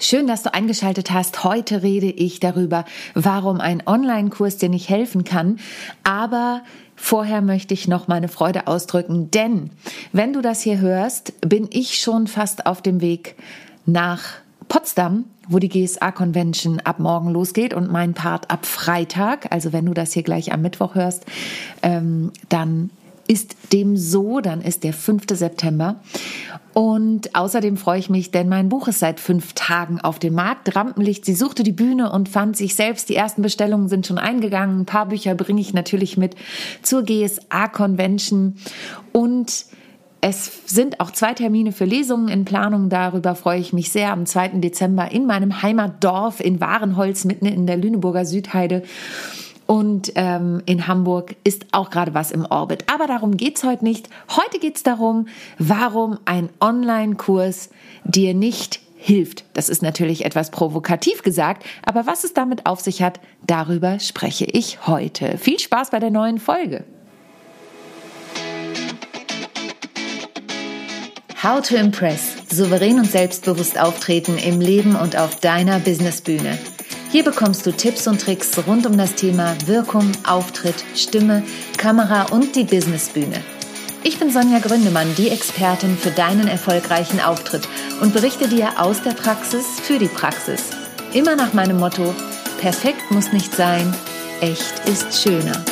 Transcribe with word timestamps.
Schön, 0.00 0.28
dass 0.28 0.44
du 0.44 0.54
eingeschaltet 0.54 1.10
hast. 1.10 1.42
Heute 1.42 1.82
rede 1.82 2.06
ich 2.06 2.38
darüber, 2.38 2.84
warum 3.14 3.60
ein 3.60 3.82
Online-Kurs 3.84 4.56
dir 4.56 4.68
nicht 4.68 4.88
helfen 4.88 5.24
kann. 5.24 5.58
Aber 6.04 6.62
vorher 6.94 7.42
möchte 7.42 7.74
ich 7.74 7.88
noch 7.88 8.06
meine 8.06 8.28
Freude 8.28 8.68
ausdrücken, 8.68 9.32
denn 9.32 9.70
wenn 10.12 10.32
du 10.32 10.40
das 10.40 10.62
hier 10.62 10.78
hörst, 10.78 11.32
bin 11.40 11.68
ich 11.72 11.98
schon 11.98 12.28
fast 12.28 12.66
auf 12.66 12.80
dem 12.80 13.00
Weg 13.00 13.34
nach 13.86 14.22
Potsdam, 14.68 15.24
wo 15.48 15.58
die 15.58 15.68
GSA-Convention 15.68 16.78
ab 16.80 17.00
morgen 17.00 17.30
losgeht 17.30 17.74
und 17.74 17.90
mein 17.90 18.14
Part 18.14 18.52
ab 18.52 18.66
Freitag. 18.66 19.50
Also 19.50 19.72
wenn 19.72 19.86
du 19.86 19.94
das 19.94 20.12
hier 20.12 20.22
gleich 20.22 20.52
am 20.52 20.62
Mittwoch 20.62 20.94
hörst, 20.94 21.26
ähm, 21.82 22.30
dann 22.48 22.90
ist 23.28 23.72
dem 23.72 23.96
so, 23.96 24.40
dann 24.40 24.62
ist 24.62 24.82
der 24.82 24.92
5. 24.92 25.24
September. 25.30 26.00
Und 26.72 27.34
außerdem 27.34 27.76
freue 27.76 27.98
ich 27.98 28.08
mich, 28.08 28.30
denn 28.30 28.48
mein 28.48 28.68
Buch 28.68 28.88
ist 28.88 29.00
seit 29.00 29.20
fünf 29.20 29.52
Tagen 29.52 30.00
auf 30.00 30.18
dem 30.18 30.34
Markt. 30.34 30.74
Rampenlicht, 30.74 31.24
sie 31.24 31.34
suchte 31.34 31.62
die 31.62 31.72
Bühne 31.72 32.10
und 32.10 32.28
fand 32.28 32.56
sich 32.56 32.74
selbst. 32.74 33.08
Die 33.08 33.16
ersten 33.16 33.42
Bestellungen 33.42 33.88
sind 33.88 34.06
schon 34.06 34.18
eingegangen. 34.18 34.80
Ein 34.80 34.86
paar 34.86 35.06
Bücher 35.06 35.34
bringe 35.34 35.60
ich 35.60 35.74
natürlich 35.74 36.16
mit 36.16 36.36
zur 36.82 37.02
GSA-Convention. 37.02 38.56
Und 39.12 39.66
es 40.20 40.50
sind 40.66 41.00
auch 41.00 41.10
zwei 41.10 41.34
Termine 41.34 41.72
für 41.72 41.84
Lesungen 41.84 42.28
in 42.28 42.44
Planung. 42.44 42.88
Darüber 42.88 43.34
freue 43.34 43.60
ich 43.60 43.72
mich 43.72 43.90
sehr. 43.90 44.12
Am 44.12 44.26
2. 44.26 44.60
Dezember 44.60 45.10
in 45.12 45.26
meinem 45.26 45.62
Heimatdorf 45.62 46.40
in 46.40 46.60
Warenholz 46.60 47.24
mitten 47.24 47.46
in 47.46 47.66
der 47.66 47.76
Lüneburger 47.76 48.24
Südheide. 48.24 48.82
Und 49.68 50.12
ähm, 50.14 50.62
in 50.64 50.86
Hamburg 50.86 51.36
ist 51.44 51.66
auch 51.72 51.90
gerade 51.90 52.14
was 52.14 52.30
im 52.30 52.46
Orbit. 52.46 52.84
Aber 52.90 53.06
darum 53.06 53.36
geht's 53.36 53.64
heute 53.64 53.84
nicht. 53.84 54.08
Heute 54.30 54.58
geht's 54.58 54.82
darum, 54.82 55.28
warum 55.58 56.18
ein 56.24 56.48
Online-Kurs 56.58 57.68
dir 58.02 58.32
nicht 58.32 58.80
hilft. 58.96 59.44
Das 59.52 59.68
ist 59.68 59.82
natürlich 59.82 60.24
etwas 60.24 60.50
provokativ 60.50 61.22
gesagt, 61.22 61.66
aber 61.84 62.06
was 62.06 62.24
es 62.24 62.32
damit 62.32 62.64
auf 62.64 62.80
sich 62.80 63.02
hat, 63.02 63.20
darüber 63.46 64.00
spreche 64.00 64.46
ich 64.46 64.86
heute. 64.86 65.36
Viel 65.36 65.58
Spaß 65.58 65.90
bei 65.90 65.98
der 65.98 66.10
neuen 66.10 66.38
Folge. 66.38 66.84
How 71.42 71.60
to 71.60 71.76
Impress. 71.76 72.36
Souverän 72.50 72.98
und 72.98 73.10
selbstbewusst 73.10 73.78
auftreten 73.78 74.38
im 74.38 74.62
Leben 74.62 74.96
und 74.96 75.18
auf 75.18 75.36
deiner 75.36 75.78
Businessbühne. 75.78 76.56
Hier 77.10 77.24
bekommst 77.24 77.64
du 77.64 77.72
Tipps 77.72 78.06
und 78.06 78.20
Tricks 78.20 78.50
rund 78.66 78.84
um 78.84 78.98
das 78.98 79.14
Thema 79.14 79.56
Wirkung, 79.64 80.12
Auftritt, 80.26 80.84
Stimme, 80.94 81.42
Kamera 81.78 82.24
und 82.24 82.54
die 82.54 82.64
Businessbühne. 82.64 83.42
Ich 84.04 84.18
bin 84.18 84.30
Sonja 84.30 84.58
Gründemann, 84.58 85.14
die 85.16 85.30
Expertin 85.30 85.96
für 85.96 86.10
deinen 86.10 86.48
erfolgreichen 86.48 87.20
Auftritt 87.20 87.66
und 88.02 88.12
berichte 88.12 88.46
dir 88.46 88.78
aus 88.78 89.02
der 89.02 89.12
Praxis 89.12 89.64
für 89.82 89.98
die 89.98 90.06
Praxis. 90.06 90.64
Immer 91.14 91.34
nach 91.34 91.54
meinem 91.54 91.78
Motto, 91.78 92.14
perfekt 92.60 93.10
muss 93.10 93.32
nicht 93.32 93.54
sein, 93.54 93.94
echt 94.42 94.86
ist 94.86 95.22
schöner. 95.22 95.64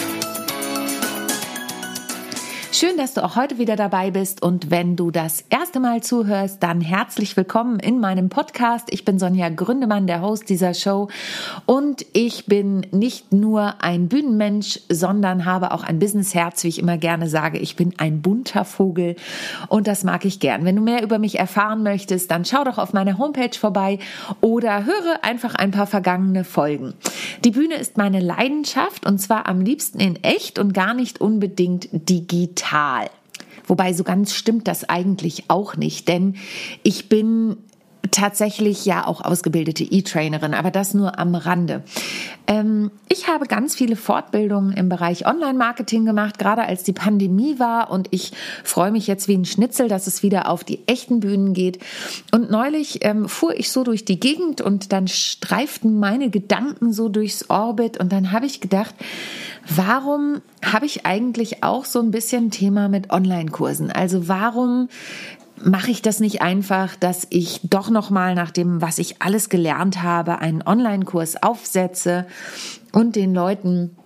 Schön, 2.78 2.98
dass 2.98 3.14
du 3.14 3.24
auch 3.24 3.36
heute 3.36 3.56
wieder 3.56 3.74
dabei 3.74 4.10
bist 4.10 4.42
und 4.42 4.70
wenn 4.70 4.96
du 4.96 5.10
das 5.10 5.42
erste 5.48 5.80
Mal 5.80 6.02
zuhörst, 6.02 6.62
dann 6.62 6.82
herzlich 6.82 7.34
willkommen 7.34 7.80
in 7.80 8.00
meinem 8.00 8.28
Podcast. 8.28 8.88
Ich 8.90 9.02
bin 9.02 9.18
Sonja 9.18 9.48
Gründemann, 9.48 10.06
der 10.06 10.20
Host 10.20 10.50
dieser 10.50 10.74
Show 10.74 11.08
und 11.64 12.04
ich 12.12 12.44
bin 12.44 12.86
nicht 12.90 13.32
nur 13.32 13.82
ein 13.82 14.08
Bühnenmensch, 14.08 14.78
sondern 14.90 15.46
habe 15.46 15.72
auch 15.72 15.84
ein 15.84 15.98
Businessherz, 15.98 16.64
wie 16.64 16.68
ich 16.68 16.78
immer 16.78 16.98
gerne 16.98 17.30
sage. 17.30 17.56
Ich 17.56 17.76
bin 17.76 17.94
ein 17.96 18.20
bunter 18.20 18.66
Vogel 18.66 19.16
und 19.68 19.86
das 19.86 20.04
mag 20.04 20.26
ich 20.26 20.38
gern. 20.38 20.66
Wenn 20.66 20.76
du 20.76 20.82
mehr 20.82 21.02
über 21.02 21.18
mich 21.18 21.38
erfahren 21.38 21.82
möchtest, 21.82 22.30
dann 22.30 22.44
schau 22.44 22.62
doch 22.64 22.76
auf 22.76 22.92
meiner 22.92 23.16
Homepage 23.16 23.56
vorbei 23.58 24.00
oder 24.42 24.84
höre 24.84 25.24
einfach 25.24 25.54
ein 25.54 25.70
paar 25.70 25.86
vergangene 25.86 26.44
Folgen. 26.44 26.92
Die 27.42 27.52
Bühne 27.52 27.76
ist 27.76 27.96
meine 27.96 28.20
Leidenschaft 28.20 29.06
und 29.06 29.18
zwar 29.18 29.48
am 29.48 29.62
liebsten 29.62 29.98
in 29.98 30.22
echt 30.22 30.58
und 30.58 30.74
gar 30.74 30.92
nicht 30.92 31.22
unbedingt 31.22 31.88
digital 31.90 32.65
digital. 32.66 33.10
Wobei 33.66 33.92
so 33.92 34.04
ganz 34.04 34.32
stimmt 34.32 34.68
das 34.68 34.88
eigentlich 34.88 35.44
auch 35.48 35.76
nicht, 35.76 36.08
denn 36.08 36.36
ich 36.82 37.08
bin 37.08 37.56
tatsächlich 38.10 38.84
ja 38.84 39.06
auch 39.06 39.20
ausgebildete 39.20 39.84
E-Trainerin, 39.84 40.54
aber 40.54 40.70
das 40.70 40.94
nur 40.94 41.18
am 41.18 41.34
Rande. 41.34 41.82
Ähm, 42.46 42.90
ich 43.08 43.28
habe 43.28 43.46
ganz 43.46 43.74
viele 43.74 43.96
Fortbildungen 43.96 44.72
im 44.72 44.88
Bereich 44.88 45.26
Online-Marketing 45.26 46.04
gemacht, 46.04 46.38
gerade 46.38 46.62
als 46.62 46.82
die 46.82 46.92
Pandemie 46.92 47.58
war 47.58 47.90
und 47.90 48.08
ich 48.10 48.32
freue 48.64 48.90
mich 48.90 49.06
jetzt 49.06 49.28
wie 49.28 49.36
ein 49.36 49.44
Schnitzel, 49.44 49.88
dass 49.88 50.06
es 50.06 50.22
wieder 50.22 50.48
auf 50.50 50.64
die 50.64 50.80
echten 50.86 51.20
Bühnen 51.20 51.54
geht. 51.54 51.78
Und 52.32 52.50
neulich 52.50 53.04
ähm, 53.04 53.28
fuhr 53.28 53.54
ich 53.54 53.70
so 53.70 53.84
durch 53.84 54.04
die 54.04 54.20
Gegend 54.20 54.60
und 54.60 54.92
dann 54.92 55.08
streiften 55.08 55.98
meine 55.98 56.30
Gedanken 56.30 56.92
so 56.92 57.08
durchs 57.08 57.50
Orbit 57.50 57.98
und 57.98 58.12
dann 58.12 58.32
habe 58.32 58.46
ich 58.46 58.60
gedacht, 58.60 58.94
warum 59.68 60.40
habe 60.62 60.86
ich 60.86 61.06
eigentlich 61.06 61.62
auch 61.62 61.84
so 61.84 62.00
ein 62.00 62.10
bisschen 62.10 62.50
Thema 62.50 62.88
mit 62.88 63.10
Online-Kursen? 63.10 63.90
Also 63.90 64.28
warum 64.28 64.88
mache 65.62 65.90
ich 65.90 66.02
das 66.02 66.20
nicht 66.20 66.42
einfach, 66.42 66.96
dass 66.96 67.26
ich 67.30 67.60
doch 67.64 67.90
noch 67.90 68.10
mal 68.10 68.34
nach 68.34 68.50
dem, 68.50 68.82
was 68.82 68.98
ich 68.98 69.22
alles 69.22 69.48
gelernt 69.48 70.02
habe, 70.02 70.38
einen 70.38 70.62
Online-Kurs 70.62 71.42
aufsetze 71.42 72.26
und 72.92 73.16
den 73.16 73.34
Leuten 73.34 73.96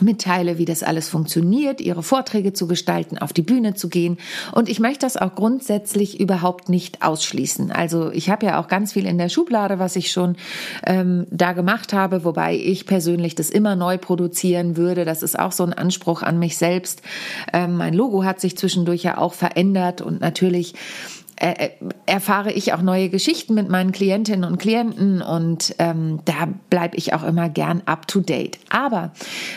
mitteile, 0.00 0.58
wie 0.58 0.64
das 0.64 0.82
alles 0.82 1.08
funktioniert, 1.08 1.80
ihre 1.80 2.02
Vorträge 2.02 2.52
zu 2.52 2.66
gestalten, 2.66 3.18
auf 3.18 3.32
die 3.32 3.42
Bühne 3.42 3.74
zu 3.74 3.88
gehen. 3.88 4.18
Und 4.52 4.68
ich 4.68 4.80
möchte 4.80 5.06
das 5.06 5.16
auch 5.16 5.34
grundsätzlich 5.34 6.20
überhaupt 6.20 6.68
nicht 6.68 7.02
ausschließen. 7.02 7.72
Also 7.72 8.10
ich 8.10 8.30
habe 8.30 8.46
ja 8.46 8.60
auch 8.60 8.68
ganz 8.68 8.92
viel 8.92 9.06
in 9.06 9.18
der 9.18 9.28
Schublade, 9.28 9.78
was 9.78 9.96
ich 9.96 10.10
schon 10.10 10.36
ähm, 10.86 11.26
da 11.30 11.52
gemacht 11.52 11.92
habe, 11.92 12.24
wobei 12.24 12.56
ich 12.56 12.86
persönlich 12.86 13.34
das 13.34 13.50
immer 13.50 13.76
neu 13.76 13.98
produzieren 13.98 14.76
würde. 14.76 15.04
Das 15.04 15.22
ist 15.22 15.38
auch 15.38 15.52
so 15.52 15.64
ein 15.64 15.72
Anspruch 15.72 16.22
an 16.22 16.38
mich 16.38 16.56
selbst. 16.56 17.02
Ähm, 17.52 17.76
mein 17.76 17.94
Logo 17.94 18.24
hat 18.24 18.40
sich 18.40 18.56
zwischendurch 18.56 19.02
ja 19.02 19.18
auch 19.18 19.34
verändert 19.34 20.00
und 20.00 20.20
natürlich 20.20 20.74
äh, 21.40 21.66
äh, 21.66 21.70
erfahre 22.06 22.52
ich 22.52 22.72
auch 22.72 22.82
neue 22.82 23.10
Geschichten 23.10 23.54
mit 23.54 23.68
meinen 23.68 23.92
Klientinnen 23.92 24.44
und 24.44 24.58
Klienten 24.58 25.22
und 25.22 25.74
ähm, 25.78 26.20
da 26.24 26.48
bleibe 26.68 26.96
ich 26.96 27.14
auch 27.14 27.22
immer 27.22 27.48
gern 27.48 27.82
up 27.86 28.08
to 28.08 28.20
date. 28.20 28.58
Aber 28.70 29.12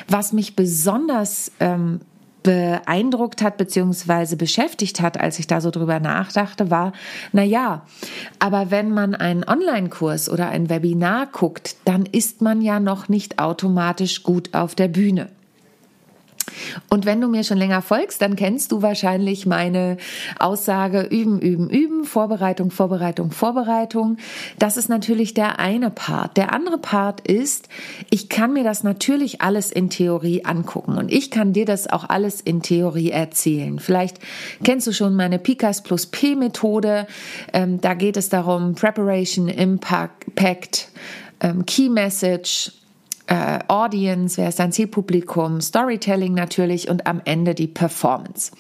was 0.08 0.32
mich 0.32 0.56
besonders 0.56 1.52
ähm, 1.60 2.02
beeindruckt 2.44 3.42
hat 3.42 3.58
beziehungsweise 3.58 4.38
beschäftigt 4.38 5.02
hat, 5.02 5.20
als 5.20 5.40
ich 5.40 5.48
da 5.48 5.62
so 5.62 5.72
drüber 5.72 6.00
nachdachte, 6.00 6.70
war, 6.70 6.94
na 7.32 7.44
ja, 7.44 7.84
aber 8.40 8.72
wenn 8.72 8.92
man 8.92 9.16
einen 9.16 9.44
Online-Kurs 9.44 10.30
oder 10.30 10.50
ein 10.50 10.70
Webinar 10.70 11.28
guckt, 11.28 11.76
dann 11.86 12.06
ist 12.06 12.42
man 12.42 12.62
ja 12.62 12.80
noch 12.80 13.10
nicht 13.10 13.40
automatisch 13.40 14.24
gut 14.24 14.54
auf 14.54 14.76
der 14.76 14.88
Bühne. 14.88 15.30
Und 16.90 17.06
wenn 17.06 17.22
du 17.22 17.28
mir 17.28 17.44
schon 17.44 17.58
länger 17.58 17.82
folgst, 17.82 18.22
dann 18.22 18.36
kennst 18.36 18.72
du 18.72 18.82
wahrscheinlich 18.82 19.46
meine 19.46 19.98
Aussage 20.40 21.02
üben, 21.02 21.40
üben, 21.40 21.70
üben, 21.70 22.04
Vorbereitung, 22.06 22.72
Vorbereitung, 22.72 23.32
Vorbereitung. 23.32 24.18
Das 24.60 24.78
ist 24.78 24.90
natürlich 24.90 25.34
der 25.34 25.60
eine 25.60 25.90
Part. 25.90 26.38
Der 26.38 26.54
andere 26.54 26.78
Part 26.78 27.28
ist, 27.28 27.68
ich 28.10 28.30
kann 28.30 28.54
mir 28.54 28.64
das 28.64 28.84
natürlich 28.84 29.42
alles 29.42 29.72
in 29.72 29.90
Theorie 29.90 30.46
angucken 30.46 30.98
und 30.98 31.12
ich 31.12 31.32
kann 31.32 31.54
dir 31.54 31.66
das 31.66 31.88
auch 31.88 32.10
alles 32.10 32.42
in 32.42 32.62
Theorie 32.62 33.12
erzählen. 33.12 33.80
Vielleicht 33.80 34.20
kennst 34.64 34.88
du 34.88 34.94
schon 34.94 35.16
meine 35.16 35.40
Pikas 35.40 35.84
plus 35.84 36.08
P 36.08 36.36
Methode. 36.36 37.08
Ähm, 37.54 37.82
da 37.82 37.94
geht 37.94 38.18
es 38.18 38.30
darum, 38.30 38.76
Preparation, 38.76 39.48
Impact, 39.48 40.90
ähm, 41.42 41.66
Key 41.66 41.90
Message, 41.90 42.72
äh, 43.32 43.60
Audience, 43.70 44.36
wer 44.36 44.50
ist 44.50 44.60
dein 44.60 44.74
Zielpublikum, 44.74 45.62
Storytelling 45.62 46.34
natürlich 46.34 46.90
und 46.90 47.08
am 47.08 47.22
Ende 47.24 47.56
die 47.56 47.68
Performance. 47.68 48.52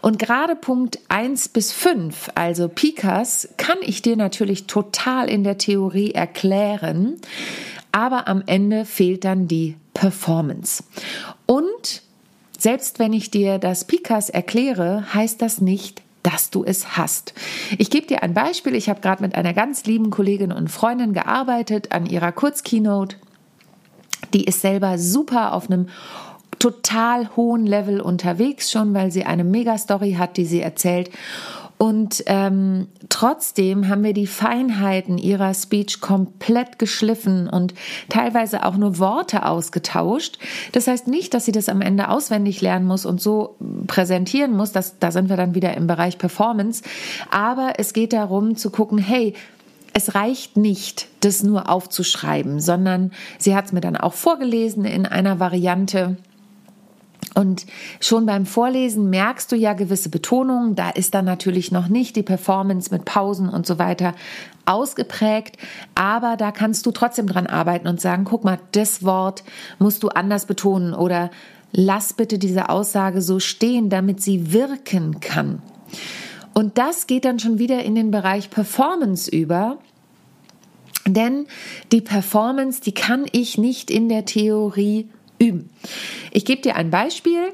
Und 0.00 0.18
gerade 0.18 0.56
Punkt 0.56 0.98
1 1.08 1.50
bis 1.50 1.72
5, 1.72 2.30
also 2.34 2.68
Pikas, 2.68 3.50
kann 3.58 3.76
ich 3.82 4.00
dir 4.00 4.16
natürlich 4.16 4.66
total 4.66 5.28
in 5.28 5.44
der 5.44 5.58
Theorie 5.58 6.12
erklären, 6.12 7.20
aber 7.92 8.26
am 8.26 8.42
Ende 8.46 8.86
fehlt 8.86 9.26
dann 9.26 9.48
die 9.48 9.76
Performance. 9.92 10.82
Und 11.44 12.02
selbst 12.58 12.98
wenn 12.98 13.12
ich 13.12 13.30
dir 13.30 13.58
das 13.58 13.84
Pikas 13.84 14.30
erkläre, 14.30 15.12
heißt 15.12 15.42
das 15.42 15.60
nicht, 15.60 16.00
dass 16.22 16.48
du 16.48 16.64
es 16.64 16.96
hast. 16.96 17.34
Ich 17.76 17.90
gebe 17.90 18.06
dir 18.06 18.22
ein 18.22 18.32
Beispiel. 18.32 18.74
Ich 18.74 18.88
habe 18.88 19.00
gerade 19.00 19.22
mit 19.22 19.34
einer 19.34 19.52
ganz 19.52 19.84
lieben 19.84 20.08
Kollegin 20.08 20.52
und 20.52 20.70
Freundin 20.70 21.12
gearbeitet 21.12 21.92
an 21.92 22.06
ihrer 22.06 22.32
Kurzkeynote 22.32 23.16
die 24.34 24.44
ist 24.44 24.60
selber 24.60 24.98
super 24.98 25.52
auf 25.52 25.70
einem 25.70 25.88
total 26.58 27.30
hohen 27.36 27.66
Level 27.66 28.00
unterwegs 28.00 28.70
schon, 28.70 28.94
weil 28.94 29.10
sie 29.10 29.24
eine 29.24 29.44
Mega-Story 29.44 30.14
hat, 30.18 30.36
die 30.36 30.46
sie 30.46 30.60
erzählt. 30.60 31.10
Und 31.78 32.22
ähm, 32.26 32.88
trotzdem 33.10 33.88
haben 33.88 34.02
wir 34.02 34.14
die 34.14 34.26
Feinheiten 34.26 35.18
ihrer 35.18 35.52
Speech 35.52 36.00
komplett 36.00 36.78
geschliffen 36.78 37.50
und 37.50 37.74
teilweise 38.08 38.64
auch 38.64 38.78
nur 38.78 38.98
Worte 38.98 39.44
ausgetauscht. 39.44 40.38
Das 40.72 40.86
heißt 40.86 41.06
nicht, 41.06 41.34
dass 41.34 41.44
sie 41.44 41.52
das 41.52 41.68
am 41.68 41.82
Ende 41.82 42.08
auswendig 42.08 42.62
lernen 42.62 42.86
muss 42.86 43.04
und 43.04 43.20
so 43.20 43.56
präsentieren 43.86 44.56
muss. 44.56 44.72
Das, 44.72 44.98
da 44.98 45.10
sind 45.10 45.28
wir 45.28 45.36
dann 45.36 45.54
wieder 45.54 45.74
im 45.74 45.86
Bereich 45.86 46.16
Performance. 46.16 46.82
Aber 47.30 47.74
es 47.76 47.92
geht 47.92 48.14
darum 48.14 48.56
zu 48.56 48.70
gucken, 48.70 48.96
hey, 48.96 49.34
es 49.96 50.14
reicht 50.14 50.58
nicht, 50.58 51.08
das 51.20 51.42
nur 51.42 51.70
aufzuschreiben, 51.70 52.60
sondern 52.60 53.12
sie 53.38 53.56
hat 53.56 53.64
es 53.64 53.72
mir 53.72 53.80
dann 53.80 53.96
auch 53.96 54.12
vorgelesen 54.12 54.84
in 54.84 55.06
einer 55.06 55.40
Variante. 55.40 56.18
Und 57.34 57.64
schon 57.98 58.26
beim 58.26 58.44
Vorlesen 58.44 59.08
merkst 59.08 59.50
du 59.50 59.56
ja 59.56 59.72
gewisse 59.72 60.10
Betonungen. 60.10 60.74
Da 60.74 60.90
ist 60.90 61.14
dann 61.14 61.24
natürlich 61.24 61.72
noch 61.72 61.88
nicht 61.88 62.14
die 62.14 62.22
Performance 62.22 62.92
mit 62.92 63.06
Pausen 63.06 63.48
und 63.48 63.66
so 63.66 63.78
weiter 63.78 64.14
ausgeprägt. 64.66 65.56
Aber 65.94 66.36
da 66.36 66.52
kannst 66.52 66.84
du 66.84 66.90
trotzdem 66.90 67.26
dran 67.26 67.46
arbeiten 67.46 67.88
und 67.88 67.98
sagen, 67.98 68.24
guck 68.24 68.44
mal, 68.44 68.58
das 68.72 69.02
Wort 69.02 69.44
musst 69.78 70.02
du 70.02 70.08
anders 70.10 70.44
betonen 70.44 70.92
oder 70.92 71.30
lass 71.72 72.12
bitte 72.12 72.38
diese 72.38 72.68
Aussage 72.68 73.22
so 73.22 73.40
stehen, 73.40 73.88
damit 73.88 74.20
sie 74.20 74.52
wirken 74.52 75.20
kann. 75.20 75.62
Und 76.52 76.76
das 76.76 77.06
geht 77.06 77.24
dann 77.24 77.38
schon 77.38 77.58
wieder 77.58 77.82
in 77.82 77.94
den 77.94 78.10
Bereich 78.10 78.50
Performance 78.50 79.30
über. 79.30 79.78
Denn 81.06 81.46
die 81.92 82.00
Performance, 82.00 82.80
die 82.80 82.92
kann 82.92 83.26
ich 83.32 83.58
nicht 83.58 83.90
in 83.90 84.08
der 84.08 84.24
Theorie 84.24 85.08
üben. 85.38 85.70
Ich 86.32 86.44
gebe 86.44 86.62
dir 86.62 86.76
ein 86.76 86.90
Beispiel. 86.90 87.52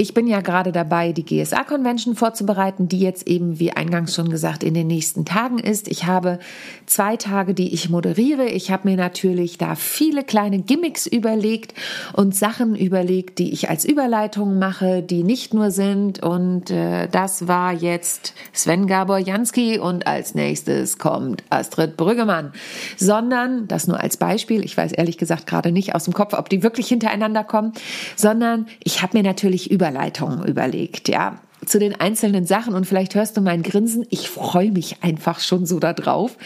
Ich 0.00 0.14
bin 0.14 0.28
ja 0.28 0.42
gerade 0.42 0.70
dabei, 0.70 1.10
die 1.10 1.24
GSA-Convention 1.24 2.14
vorzubereiten, 2.14 2.86
die 2.86 3.00
jetzt 3.00 3.26
eben, 3.26 3.58
wie 3.58 3.72
eingangs 3.72 4.14
schon 4.14 4.30
gesagt, 4.30 4.62
in 4.62 4.72
den 4.72 4.86
nächsten 4.86 5.24
Tagen 5.24 5.58
ist. 5.58 5.88
Ich 5.88 6.06
habe 6.06 6.38
zwei 6.86 7.16
Tage, 7.16 7.52
die 7.52 7.74
ich 7.74 7.90
moderiere. 7.90 8.46
Ich 8.46 8.70
habe 8.70 8.88
mir 8.88 8.96
natürlich 8.96 9.58
da 9.58 9.74
viele 9.74 10.22
kleine 10.22 10.60
Gimmicks 10.60 11.08
überlegt 11.08 11.74
und 12.12 12.32
Sachen 12.32 12.76
überlegt, 12.76 13.40
die 13.40 13.52
ich 13.52 13.70
als 13.70 13.84
Überleitung 13.84 14.60
mache, 14.60 15.02
die 15.02 15.24
nicht 15.24 15.52
nur 15.52 15.72
sind. 15.72 16.22
Und 16.22 16.70
äh, 16.70 17.08
das 17.08 17.48
war 17.48 17.72
jetzt 17.72 18.34
Sven 18.52 18.86
Gabor 18.86 19.18
Jansky 19.18 19.80
und 19.80 20.06
als 20.06 20.36
nächstes 20.36 20.98
kommt 20.98 21.42
Astrid 21.50 21.96
Brüggemann. 21.96 22.52
Sondern, 22.98 23.66
das 23.66 23.88
nur 23.88 23.98
als 23.98 24.16
Beispiel, 24.16 24.64
ich 24.64 24.76
weiß 24.76 24.92
ehrlich 24.92 25.18
gesagt 25.18 25.48
gerade 25.48 25.72
nicht 25.72 25.96
aus 25.96 26.04
dem 26.04 26.14
Kopf, 26.14 26.34
ob 26.34 26.48
die 26.48 26.62
wirklich 26.62 26.86
hintereinander 26.86 27.42
kommen, 27.42 27.72
sondern 28.14 28.68
ich 28.84 29.02
habe 29.02 29.18
mir 29.18 29.24
natürlich 29.24 29.72
über 29.72 29.87
Überleitungen 29.88 30.44
überlegt, 30.44 31.08
ja, 31.08 31.38
zu 31.64 31.78
den 31.78 31.98
einzelnen 31.98 32.46
Sachen 32.46 32.74
und 32.74 32.86
vielleicht 32.86 33.14
hörst 33.14 33.36
du 33.36 33.40
mein 33.40 33.62
Grinsen. 33.62 34.06
Ich 34.10 34.30
freue 34.30 34.70
mich 34.70 35.02
einfach 35.02 35.40
schon 35.40 35.66
so 35.66 35.78
darauf, 35.80 36.36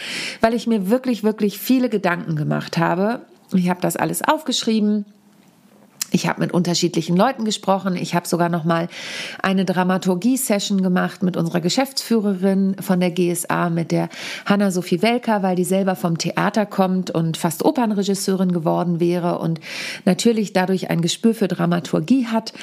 weil 0.41 0.53
ich 0.53 0.65
mir 0.65 0.89
wirklich, 0.89 1.23
wirklich 1.23 1.59
viele 1.59 1.89
Gedanken 1.89 2.35
gemacht 2.35 2.77
habe. 2.77 3.21
Ich 3.53 3.69
habe 3.69 3.81
das 3.81 3.95
alles 3.95 4.23
aufgeschrieben 4.23 5.05
ich 6.13 6.27
habe 6.27 6.41
mit 6.41 6.53
unterschiedlichen 6.53 7.17
Leuten 7.17 7.43
gesprochen. 7.43 7.95
Ich 7.95 8.13
habe 8.13 8.27
sogar 8.27 8.47
noch 8.47 8.65
mal 8.65 8.87
eine 9.41 9.65
Dramaturgie-Session 9.65 10.83
gemacht 10.83 11.23
mit 11.23 11.35
unserer 11.35 11.59
Geschäftsführerin 11.59 12.75
von 12.79 12.99
der 12.99 13.09
GSA, 13.09 13.71
mit 13.71 13.91
der 13.91 14.09
Hanna 14.45 14.69
Sophie 14.69 15.01
Welker, 15.01 15.41
weil 15.41 15.55
die 15.55 15.63
selber 15.63 15.95
vom 15.95 16.19
Theater 16.19 16.67
kommt 16.67 17.09
und 17.09 17.35
fast 17.35 17.65
Opernregisseurin 17.65 18.51
geworden 18.51 18.99
wäre 18.99 19.39
und 19.39 19.59
natürlich 20.05 20.53
dadurch 20.53 20.91
ein 20.91 21.01
Gespür 21.01 21.33
für 21.33 21.47
Dramaturgie 21.47 22.27
hat. 22.27 22.53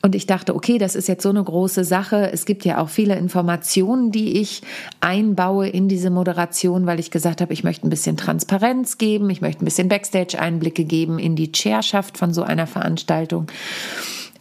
Und 0.00 0.14
ich 0.14 0.26
dachte, 0.26 0.54
okay, 0.54 0.78
das 0.78 0.94
ist 0.94 1.06
jetzt 1.06 1.22
so 1.22 1.28
eine 1.28 1.44
große 1.44 1.84
Sache. 1.84 2.32
Es 2.32 2.46
gibt 2.46 2.64
ja 2.64 2.78
auch 2.78 2.88
viele 2.88 3.16
Informationen, 3.16 4.12
die 4.12 4.40
ich 4.40 4.62
einbaue 5.00 5.68
in 5.68 5.88
diese 5.88 6.08
Moderation, 6.08 6.86
weil 6.86 7.00
ich 7.00 7.10
gesagt 7.10 7.42
habe, 7.42 7.52
ich 7.52 7.64
möchte 7.64 7.86
ein 7.86 7.90
bisschen 7.90 8.16
Transparenz 8.16 8.96
geben, 8.96 9.28
ich 9.28 9.42
möchte 9.42 9.62
ein 9.62 9.66
bisschen 9.66 9.88
Backstage-Einblicke 9.90 10.84
geben 10.84 11.18
in 11.18 11.36
die 11.36 11.52
Chairschaft 11.52 12.16
von 12.16 12.32
so 12.32 12.42
einer 12.42 12.66
Veranstaltung. 12.66 12.93
Veranstaltung. 12.94 13.46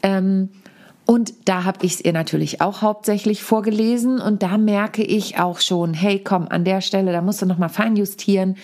Ähm, 0.02 0.50
und 1.06 1.34
da 1.46 1.66
habe 1.66 1.86
ich 1.86 1.96
es 1.96 2.06
ihr 2.06 2.14
natürlich 2.14 2.62
auch 2.62 2.82
hauptsächlich 2.82 3.44
vorgelesen 3.44 4.22
und 4.22 4.42
da 4.42 4.58
merke 4.58 5.04
ich 5.04 5.38
auch 5.38 5.60
schon, 5.60 5.94
hey, 5.94 6.20
komm, 6.24 6.48
an 6.48 6.64
der 6.64 6.80
Stelle, 6.80 7.12
da 7.12 7.22
musst 7.22 7.42
du 7.42 7.46
noch 7.46 7.58
mal 7.58 7.70
feinjustieren 7.70 8.56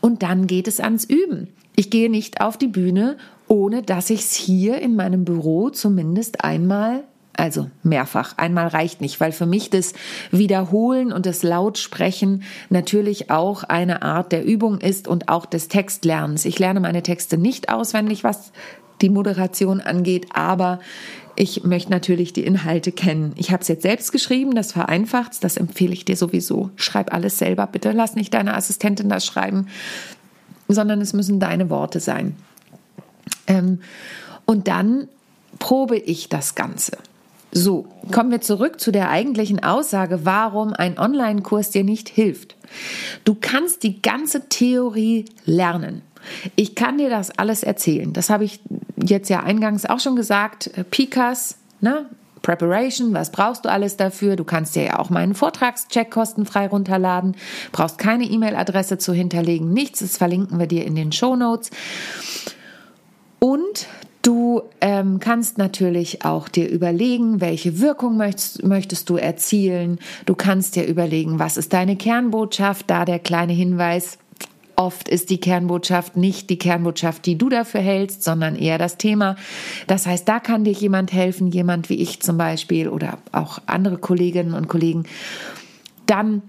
und 0.00 0.22
dann 0.22 0.46
geht 0.46 0.68
es 0.68 0.80
ans 0.80 1.04
Üben. 1.04 1.48
Ich 1.76 1.90
gehe 1.90 2.10
nicht 2.10 2.40
auf 2.40 2.56
die 2.56 2.68
Bühne, 2.68 3.18
ohne 3.46 3.82
dass 3.82 4.08
ich 4.08 4.20
es 4.20 4.34
hier 4.34 4.80
in 4.80 4.96
meinem 4.96 5.24
Büro 5.26 5.68
zumindest 5.68 6.44
einmal 6.44 7.04
also 7.34 7.70
mehrfach. 7.82 8.36
Einmal 8.36 8.68
reicht 8.68 9.00
nicht, 9.00 9.20
weil 9.20 9.32
für 9.32 9.46
mich 9.46 9.70
das 9.70 9.94
Wiederholen 10.30 11.12
und 11.12 11.26
das 11.26 11.42
Lautsprechen 11.42 12.42
natürlich 12.68 13.30
auch 13.30 13.64
eine 13.64 14.02
Art 14.02 14.32
der 14.32 14.44
Übung 14.44 14.78
ist 14.80 15.08
und 15.08 15.28
auch 15.28 15.46
des 15.46 15.68
Textlernens. 15.68 16.44
Ich 16.44 16.58
lerne 16.58 16.80
meine 16.80 17.02
Texte 17.02 17.38
nicht 17.38 17.70
auswendig, 17.70 18.22
was 18.22 18.52
die 19.00 19.10
Moderation 19.10 19.80
angeht, 19.80 20.26
aber 20.32 20.80
ich 21.34 21.64
möchte 21.64 21.90
natürlich 21.90 22.32
die 22.32 22.44
Inhalte 22.44 22.92
kennen. 22.92 23.32
Ich 23.36 23.50
habe 23.50 23.62
es 23.62 23.68
jetzt 23.68 23.82
selbst 23.82 24.12
geschrieben, 24.12 24.54
das 24.54 24.72
vereinfacht 24.72 25.42
das 25.42 25.56
empfehle 25.56 25.92
ich 25.92 26.04
dir 26.04 26.16
sowieso. 26.16 26.70
Schreib 26.76 27.12
alles 27.12 27.38
selber, 27.38 27.66
bitte 27.66 27.92
lass 27.92 28.14
nicht 28.14 28.34
deine 28.34 28.54
Assistentin 28.54 29.08
das 29.08 29.24
schreiben, 29.24 29.68
sondern 30.68 31.00
es 31.00 31.12
müssen 31.12 31.40
deine 31.40 31.70
Worte 31.70 32.00
sein. 32.00 32.36
Ähm, 33.46 33.80
und 34.44 34.68
dann 34.68 35.08
probe 35.58 35.96
ich 35.96 36.28
das 36.28 36.54
Ganze. 36.54 36.98
So, 37.54 37.86
kommen 38.10 38.30
wir 38.30 38.40
zurück 38.40 38.80
zu 38.80 38.92
der 38.92 39.10
eigentlichen 39.10 39.62
Aussage, 39.62 40.24
warum 40.24 40.72
ein 40.72 40.98
Online-Kurs 40.98 41.70
dir 41.70 41.84
nicht 41.84 42.08
hilft. 42.08 42.56
Du 43.24 43.36
kannst 43.38 43.82
die 43.82 44.00
ganze 44.00 44.48
Theorie 44.48 45.26
lernen. 45.44 46.00
Ich 46.56 46.74
kann 46.74 46.98
dir 46.98 47.10
das 47.10 47.30
alles 47.30 47.62
erzählen. 47.62 48.12
Das 48.12 48.30
habe 48.30 48.44
ich 48.44 48.60
jetzt 48.96 49.28
ja 49.30 49.42
eingangs 49.42 49.86
auch 49.86 50.00
schon 50.00 50.16
gesagt. 50.16 50.70
Pikas, 50.90 51.56
ne? 51.80 52.06
Preparation, 52.42 53.14
was 53.14 53.30
brauchst 53.30 53.64
du 53.64 53.70
alles 53.70 53.96
dafür? 53.96 54.36
Du 54.36 54.44
kannst 54.44 54.74
dir 54.74 54.84
ja 54.84 54.98
auch 54.98 55.10
meinen 55.10 55.34
Vortragscheck 55.34 56.10
kostenfrei 56.10 56.66
runterladen, 56.66 57.36
brauchst 57.70 57.98
keine 57.98 58.24
E-Mail-Adresse 58.24 58.98
zu 58.98 59.12
hinterlegen, 59.12 59.72
nichts, 59.72 60.00
das 60.00 60.16
verlinken 60.16 60.58
wir 60.58 60.66
dir 60.66 60.84
in 60.84 60.96
den 60.96 61.12
Show 61.12 61.36
Notes. 61.36 61.70
Und 63.38 63.86
Du 64.22 64.62
ähm, 64.80 65.18
kannst 65.18 65.58
natürlich 65.58 66.24
auch 66.24 66.48
dir 66.48 66.70
überlegen, 66.70 67.40
welche 67.40 67.80
Wirkung 67.80 68.16
möchtest, 68.16 68.62
möchtest 68.62 69.10
du 69.10 69.16
erzielen. 69.16 69.98
Du 70.26 70.36
kannst 70.36 70.76
dir 70.76 70.86
überlegen, 70.86 71.40
was 71.40 71.56
ist 71.56 71.72
deine 71.72 71.96
Kernbotschaft. 71.96 72.88
Da 72.88 73.04
der 73.04 73.18
kleine 73.18 73.52
Hinweis, 73.52 74.18
Oft 74.82 75.08
ist 75.08 75.30
die 75.30 75.38
Kernbotschaft 75.38 76.16
nicht 76.16 76.50
die 76.50 76.58
Kernbotschaft, 76.58 77.24
die 77.24 77.38
du 77.38 77.48
dafür 77.48 77.80
hältst, 77.80 78.24
sondern 78.24 78.56
eher 78.56 78.78
das 78.78 78.96
Thema. 78.96 79.36
Das 79.86 80.08
heißt, 80.08 80.28
da 80.28 80.40
kann 80.40 80.64
dir 80.64 80.72
jemand 80.72 81.12
helfen, 81.12 81.52
jemand 81.52 81.88
wie 81.88 82.02
ich 82.02 82.20
zum 82.20 82.36
Beispiel 82.36 82.88
oder 82.88 83.18
auch 83.30 83.60
andere 83.66 83.96
Kolleginnen 83.96 84.54
und 84.54 84.66
Kollegen. 84.66 85.04
Dann 86.06 86.42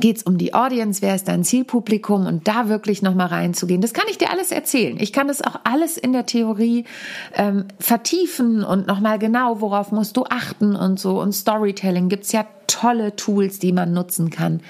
geht 0.00 0.16
es 0.16 0.22
um 0.22 0.38
die 0.38 0.54
Audience, 0.54 1.02
wer 1.02 1.14
ist 1.14 1.28
dein 1.28 1.44
Zielpublikum 1.44 2.26
und 2.26 2.48
da 2.48 2.70
wirklich 2.70 3.02
nochmal 3.02 3.26
reinzugehen. 3.26 3.82
Das 3.82 3.92
kann 3.92 4.06
ich 4.08 4.16
dir 4.16 4.30
alles 4.30 4.50
erzählen. 4.50 4.96
Ich 4.98 5.12
kann 5.12 5.28
das 5.28 5.42
auch 5.42 5.60
alles 5.64 5.98
in 5.98 6.14
der 6.14 6.24
Theorie 6.24 6.86
ähm, 7.34 7.66
vertiefen 7.78 8.64
und 8.64 8.86
nochmal 8.86 9.18
genau, 9.18 9.60
worauf 9.60 9.92
musst 9.92 10.16
du 10.16 10.24
achten 10.24 10.74
und 10.76 10.98
so. 10.98 11.20
Und 11.20 11.34
Storytelling 11.34 12.08
gibt 12.08 12.24
es 12.24 12.32
ja 12.32 12.46
tolle 12.68 13.16
Tools, 13.16 13.58
die 13.58 13.72
man 13.72 13.92
nutzen 13.92 14.30
kann. 14.30 14.62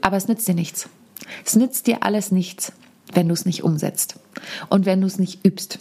Aber 0.00 0.16
es 0.16 0.26
nützt 0.26 0.48
dir 0.48 0.54
nichts. 0.54 0.88
Es 1.44 1.56
nützt 1.56 1.86
dir 1.86 2.02
alles 2.02 2.30
nichts, 2.30 2.72
wenn 3.12 3.28
du 3.28 3.34
es 3.34 3.46
nicht 3.46 3.62
umsetzt 3.62 4.16
und 4.68 4.86
wenn 4.86 5.00
du 5.00 5.06
es 5.06 5.18
nicht 5.18 5.44
übst 5.44 5.78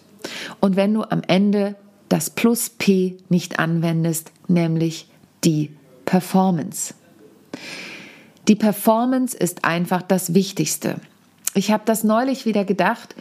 und 0.60 0.76
wenn 0.76 0.94
du 0.94 1.04
am 1.04 1.22
Ende 1.28 1.76
das 2.10 2.30
Plus 2.30 2.70
P 2.70 3.18
nicht 3.30 3.60
anwendest, 3.60 4.32
nämlich 4.48 5.08
die 5.44 5.72
Performance. 6.06 6.94
Die 8.48 8.56
Performance 8.56 9.36
ist 9.36 9.64
einfach 9.64 10.02
das 10.02 10.34
Wichtigste. 10.34 10.98
Ich 11.54 11.72
habe 11.72 11.84
das 11.86 12.04
neulich 12.04 12.46
wieder 12.46 12.66
gedacht, 12.66 13.16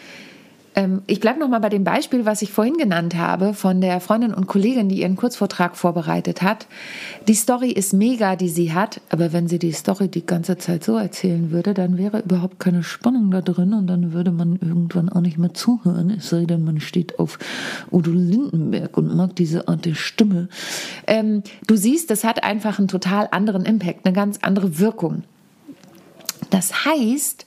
ich 1.07 1.21
bleibe 1.21 1.39
nochmal 1.39 1.61
bei 1.61 1.69
dem 1.69 1.85
Beispiel, 1.85 2.25
was 2.25 2.41
ich 2.41 2.51
vorhin 2.51 2.79
genannt 2.79 3.15
habe, 3.15 3.53
von 3.53 3.83
der 3.83 4.01
Freundin 4.01 4.33
und 4.33 4.47
Kollegin, 4.47 4.89
die 4.89 5.03
ihren 5.03 5.17
Kurzvortrag 5.17 5.77
vorbereitet 5.77 6.41
hat. 6.41 6.67
Die 7.29 7.35
Story 7.35 7.71
ist 7.71 7.93
mega, 7.93 8.37
die 8.37 8.49
sie 8.49 8.73
hat, 8.73 9.03
aber 9.11 9.35
wenn 9.35 9.49
sie 9.49 9.59
die 9.59 9.73
Story 9.73 10.09
die 10.09 10.25
ganze 10.25 10.57
Zeit 10.57 10.83
so 10.83 10.97
erzählen 10.97 11.51
würde, 11.51 11.75
dann 11.75 11.99
wäre 11.99 12.21
überhaupt 12.21 12.59
keine 12.59 12.83
Spannung 12.83 13.31
da 13.31 13.43
drin 13.43 13.75
und 13.75 13.87
dann 13.87 14.15
würde 14.15 14.31
man 14.31 14.57
irgendwann 14.63 15.11
auch 15.11 15.21
nicht 15.21 15.37
mehr 15.37 15.53
zuhören, 15.53 16.09
es 16.09 16.31
sei 16.31 16.47
denn, 16.47 16.65
man 16.65 16.81
steht 16.81 17.19
auf 17.19 17.39
Udo 17.91 18.11
Lindenberg 18.11 18.97
und 18.97 19.15
mag 19.15 19.37
diese 19.37 19.69
Art 19.69 19.85
der 19.85 19.95
Stimme. 19.95 20.49
Ähm, 21.07 21.43
du 21.67 21.77
siehst, 21.77 22.11
das 22.11 22.25
hat 22.25 22.45
einfach 22.45 22.79
einen 22.79 22.89
total 22.89 23.29
anderen 23.31 23.67
Impact, 23.67 24.07
eine 24.07 24.15
ganz 24.15 24.39
andere 24.41 24.79
Wirkung. 24.79 25.25
Das 26.49 26.87
heißt, 26.87 27.47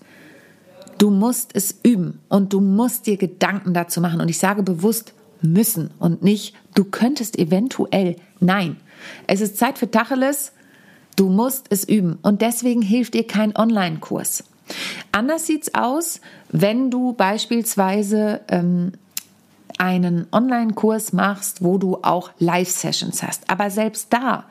Du 0.97 1.09
musst 1.09 1.51
es 1.53 1.79
üben 1.83 2.19
und 2.29 2.53
du 2.53 2.61
musst 2.61 3.05
dir 3.05 3.17
Gedanken 3.17 3.73
dazu 3.73 4.01
machen. 4.01 4.21
Und 4.21 4.29
ich 4.29 4.39
sage 4.39 4.63
bewusst 4.63 5.13
müssen 5.41 5.91
und 5.99 6.23
nicht, 6.23 6.55
du 6.73 6.85
könntest 6.85 7.37
eventuell. 7.37 8.15
Nein, 8.39 8.77
es 9.27 9.41
ist 9.41 9.57
Zeit 9.57 9.77
für 9.77 9.91
Tacheles. 9.91 10.53
Du 11.15 11.29
musst 11.29 11.67
es 11.69 11.87
üben. 11.87 12.17
Und 12.21 12.41
deswegen 12.41 12.81
hilft 12.81 13.13
dir 13.13 13.25
kein 13.25 13.55
Online-Kurs. 13.55 14.43
Anders 15.11 15.45
sieht 15.45 15.63
es 15.63 15.75
aus, 15.75 16.19
wenn 16.49 16.91
du 16.91 17.13
beispielsweise 17.13 18.41
ähm, 18.49 18.93
einen 19.77 20.27
Online-Kurs 20.31 21.13
machst, 21.13 21.63
wo 21.63 21.77
du 21.77 21.99
auch 22.01 22.31
Live-Sessions 22.39 23.23
hast. 23.23 23.49
Aber 23.49 23.69
selbst 23.69 24.11
da 24.11 24.45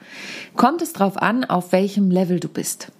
kommt 0.57 0.83
es 0.83 0.93
darauf 0.93 1.17
an, 1.17 1.45
auf 1.45 1.73
welchem 1.73 2.11
Level 2.11 2.41
du 2.41 2.49
bist. 2.49 2.93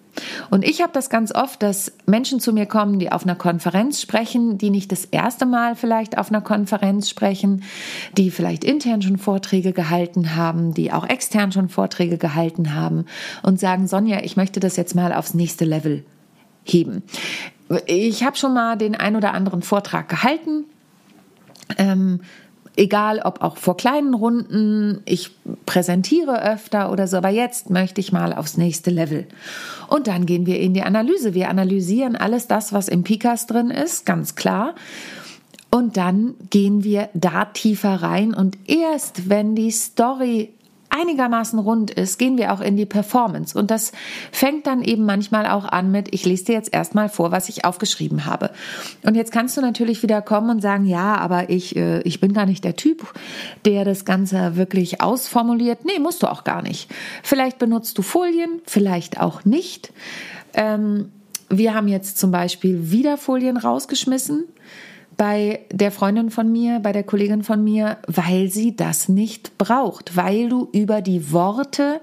Und 0.51 0.65
ich 0.65 0.81
habe 0.81 0.93
das 0.93 1.11
ganz 1.11 1.35
oft, 1.35 1.63
dass 1.63 1.93
Menschen 2.07 2.41
zu 2.41 2.53
mir 2.53 2.67
kommen, 2.67 2.99
die 2.99 3.11
auf 3.11 3.25
einer 3.25 3.35
Konferenz 3.35 4.01
sprechen, 4.01 4.59
die 4.59 4.71
nicht 4.71 4.93
das 4.93 5.05
erste 5.05 5.47
Mal 5.47 5.77
vielleicht 5.77 6.19
auf 6.19 6.31
einer 6.31 6.41
Konferenz 6.41 7.09
sprechen, 7.09 7.63
die 8.17 8.31
vielleicht 8.31 8.65
intern 8.65 9.03
schon 9.03 9.19
Vorträge 9.19 9.73
gehalten 9.73 10.37
haben, 10.37 10.75
die 10.75 10.93
auch 10.93 11.09
extern 11.09 11.53
schon 11.53 11.69
Vorträge 11.69 12.19
gehalten 12.19 12.75
haben 12.75 13.07
und 13.43 13.61
sagen, 13.61 13.87
Sonja, 13.87 14.23
ich 14.23 14.37
möchte 14.37 14.61
das 14.61 14.77
jetzt 14.77 14.95
mal 14.95 15.13
aufs 15.13 15.35
nächste 15.35 15.65
Level 15.65 16.05
heben. 16.65 17.03
Ich 17.87 18.25
habe 18.25 18.37
schon 18.37 18.55
mal 18.55 18.77
den 18.77 18.95
ein 18.95 19.17
oder 19.17 19.33
anderen 19.33 19.63
Vortrag 19.63 20.09
gehalten. 20.09 20.65
Ähm, 21.79 22.21
egal 22.77 23.21
ob 23.25 23.43
auch 23.43 23.57
vor 23.57 23.77
kleinen 23.77 24.15
Runden, 24.15 25.01
ich 25.05 25.31
präsentiere 25.67 26.43
öfter 26.43 26.91
oder 26.91 27.07
so, 27.07 27.17
aber 27.17 27.29
jetzt 27.29 27.71
möchte 27.71 28.01
ich 28.01 28.13
mal 28.13 28.33
aufs 28.33 28.57
nächste 28.57 28.91
Level. 28.91 29.27
Und 29.89 30.07
dann 30.07 30.27
gehen 30.27 30.47
wir 30.47 30.61
in 30.61 30.75
die 30.75 30.83
Analyse. 30.83 31.35
Wir 31.35 31.49
analysieren 31.49 32.17
alles 32.17 32.47
das, 32.47 32.73
was 32.73 32.89
im 32.89 33.05
Pikas 33.05 33.47
drin 33.47 33.71
ist, 33.71 34.07
ganz 34.07 34.35
klar. 34.35 34.75
Und 35.71 35.97
dann 35.97 36.35
gehen 36.51 36.85
wir 36.85 37.09
da 37.15 37.47
tiefer 37.47 37.97
rein 37.97 38.33
und 38.33 38.57
erst 38.67 39.29
wenn 39.29 39.57
die 39.57 39.73
Story 39.73 40.51
einigermaßen 40.95 41.59
rund 41.59 41.91
ist, 41.91 42.19
gehen 42.19 42.39
wir 42.39 42.53
auch 42.53 42.61
in 42.61 42.77
die 42.77 42.87
Performance. 42.87 43.59
Und 43.59 43.71
das 43.71 43.93
fängt 44.31 44.67
dann 44.67 44.83
eben 44.83 45.05
manchmal 45.05 45.47
auch 45.47 45.65
an 45.65 45.91
mit, 45.91 46.15
ich 46.15 46.25
lese 46.25 46.45
dir 46.45 46.53
jetzt 46.53 46.73
erstmal 46.73 47.09
vor, 47.09 47.33
was 47.33 47.49
ich 47.49 47.65
aufgeschrieben 47.65 48.27
habe. 48.27 48.51
Und 49.03 49.15
jetzt 49.15 49.33
kannst 49.33 49.57
du 49.57 49.61
natürlich 49.61 50.03
wieder 50.03 50.23
kommen 50.23 50.51
und 50.51 50.61
sagen, 50.61 50.87
ja, 50.87 51.17
aber 51.17 51.51
ich, 51.51 51.77
äh, 51.77 52.01
ich 52.03 52.21
bin 52.21 52.33
gar 52.33 52.47
nicht 52.47 52.65
der 52.65 52.77
Typ, 52.77 53.13
der 53.65 53.85
das 53.85 54.05
Ganze 54.05 54.57
wirklich 54.57 55.01
ausformuliert. 55.01 55.85
Nee, 55.85 55.99
musst 55.99 56.23
du 56.23 56.31
auch 56.31 56.45
gar 56.45 56.63
nicht. 56.63 56.91
Vielleicht 57.23 57.59
benutzt 57.59 57.99
du 57.99 58.03
Folien, 58.03 58.61
vielleicht 58.67 59.21
auch 59.21 59.45
nicht. 59.45 59.93
Ähm, 60.55 61.11
wir 61.49 61.75
haben 61.75 61.89
jetzt 61.89 62.19
zum 62.19 62.31
Beispiel 62.31 62.91
wieder 62.91 63.17
Folien 63.17 63.57
rausgeschmissen 63.57 64.45
bei 65.17 65.61
der 65.71 65.93
Freundin 65.93 66.31
von 66.31 66.51
mir, 66.51 66.81
bei 66.81 66.93
der 66.93 67.03
Kollegin 67.03 67.43
von 67.43 67.63
mir, 67.63 67.99
weil 68.07 68.49
sie 68.49 68.77
das 68.77 69.09
nicht 69.09 69.59
braucht, 69.59 70.17
weil 70.17 70.49
du 70.49 70.69
über 70.73 71.03
die 71.03 71.33
Worte 71.33 72.01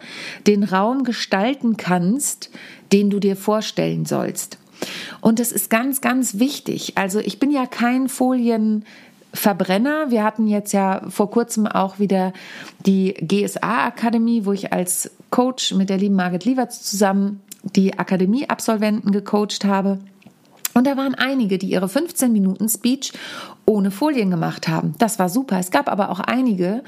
den 0.48 0.64
Raum 0.64 1.04
gestalten 1.04 1.78
kannst, 1.78 2.50
den 2.92 3.10
du 3.10 3.20
dir 3.20 3.36
vorstellen 3.36 4.06
sollst. 4.06 4.58
Und 5.20 5.40
das 5.40 5.52
ist 5.52 5.70
ganz, 5.70 6.02
ganz 6.02 6.40
wichtig. 6.40 6.98
Also 6.98 7.20
ich 7.20 7.40
bin 7.40 7.52
ja 7.52 7.66
kein 7.66 8.10
Folienverbrenner. 8.10 10.10
Wir 10.10 10.24
hatten 10.24 10.48
jetzt 10.48 10.74
ja 10.74 11.02
vor 11.10 11.30
kurzem 11.30 11.68
auch 11.68 12.00
wieder 12.00 12.34
die 12.86 13.14
GSA-Akademie, 13.14 14.46
wo 14.46 14.54
ich 14.54 14.74
als 14.74 15.12
Coach 15.30 15.74
mit 15.74 15.90
der 15.90 15.98
lieben 15.98 16.16
Margit 16.16 16.46
Lieberts 16.46 16.82
zusammen 16.82 17.42
die 17.64 17.98
Akademie-Absolventen 17.98 19.12
gecoacht 19.12 19.66
habe. 19.66 20.00
Und 20.74 20.88
da 20.88 20.98
waren 20.98 21.16
einige, 21.16 21.58
die 21.58 21.68
ihre 21.68 21.90
15 21.90 22.32
Minuten 22.32 22.70
Speech 22.70 23.14
ohne 23.66 23.92
Folien 23.92 24.30
gemacht 24.30 24.68
haben. 24.68 24.96
Das 24.98 25.20
war 25.20 25.30
super. 25.30 25.60
Es 25.60 25.72
gab 25.72 25.90
aber 25.90 26.10
auch 26.10 26.20
einige, 26.20 26.84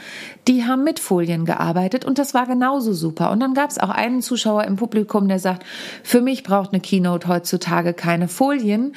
die 0.47 0.65
haben 0.65 0.83
mit 0.83 0.99
Folien 0.99 1.45
gearbeitet 1.45 2.03
und 2.03 2.17
das 2.17 2.33
war 2.33 2.45
genauso 2.45 2.93
super. 2.93 3.31
Und 3.31 3.39
dann 3.39 3.53
gab 3.53 3.69
es 3.69 3.79
auch 3.79 3.89
einen 3.89 4.21
Zuschauer 4.21 4.65
im 4.65 4.75
Publikum, 4.75 5.27
der 5.27 5.39
sagt, 5.39 5.63
für 6.03 6.21
mich 6.21 6.43
braucht 6.43 6.73
eine 6.73 6.81
Keynote 6.81 7.27
heutzutage 7.27 7.93
keine 7.93 8.27
Folien. 8.27 8.95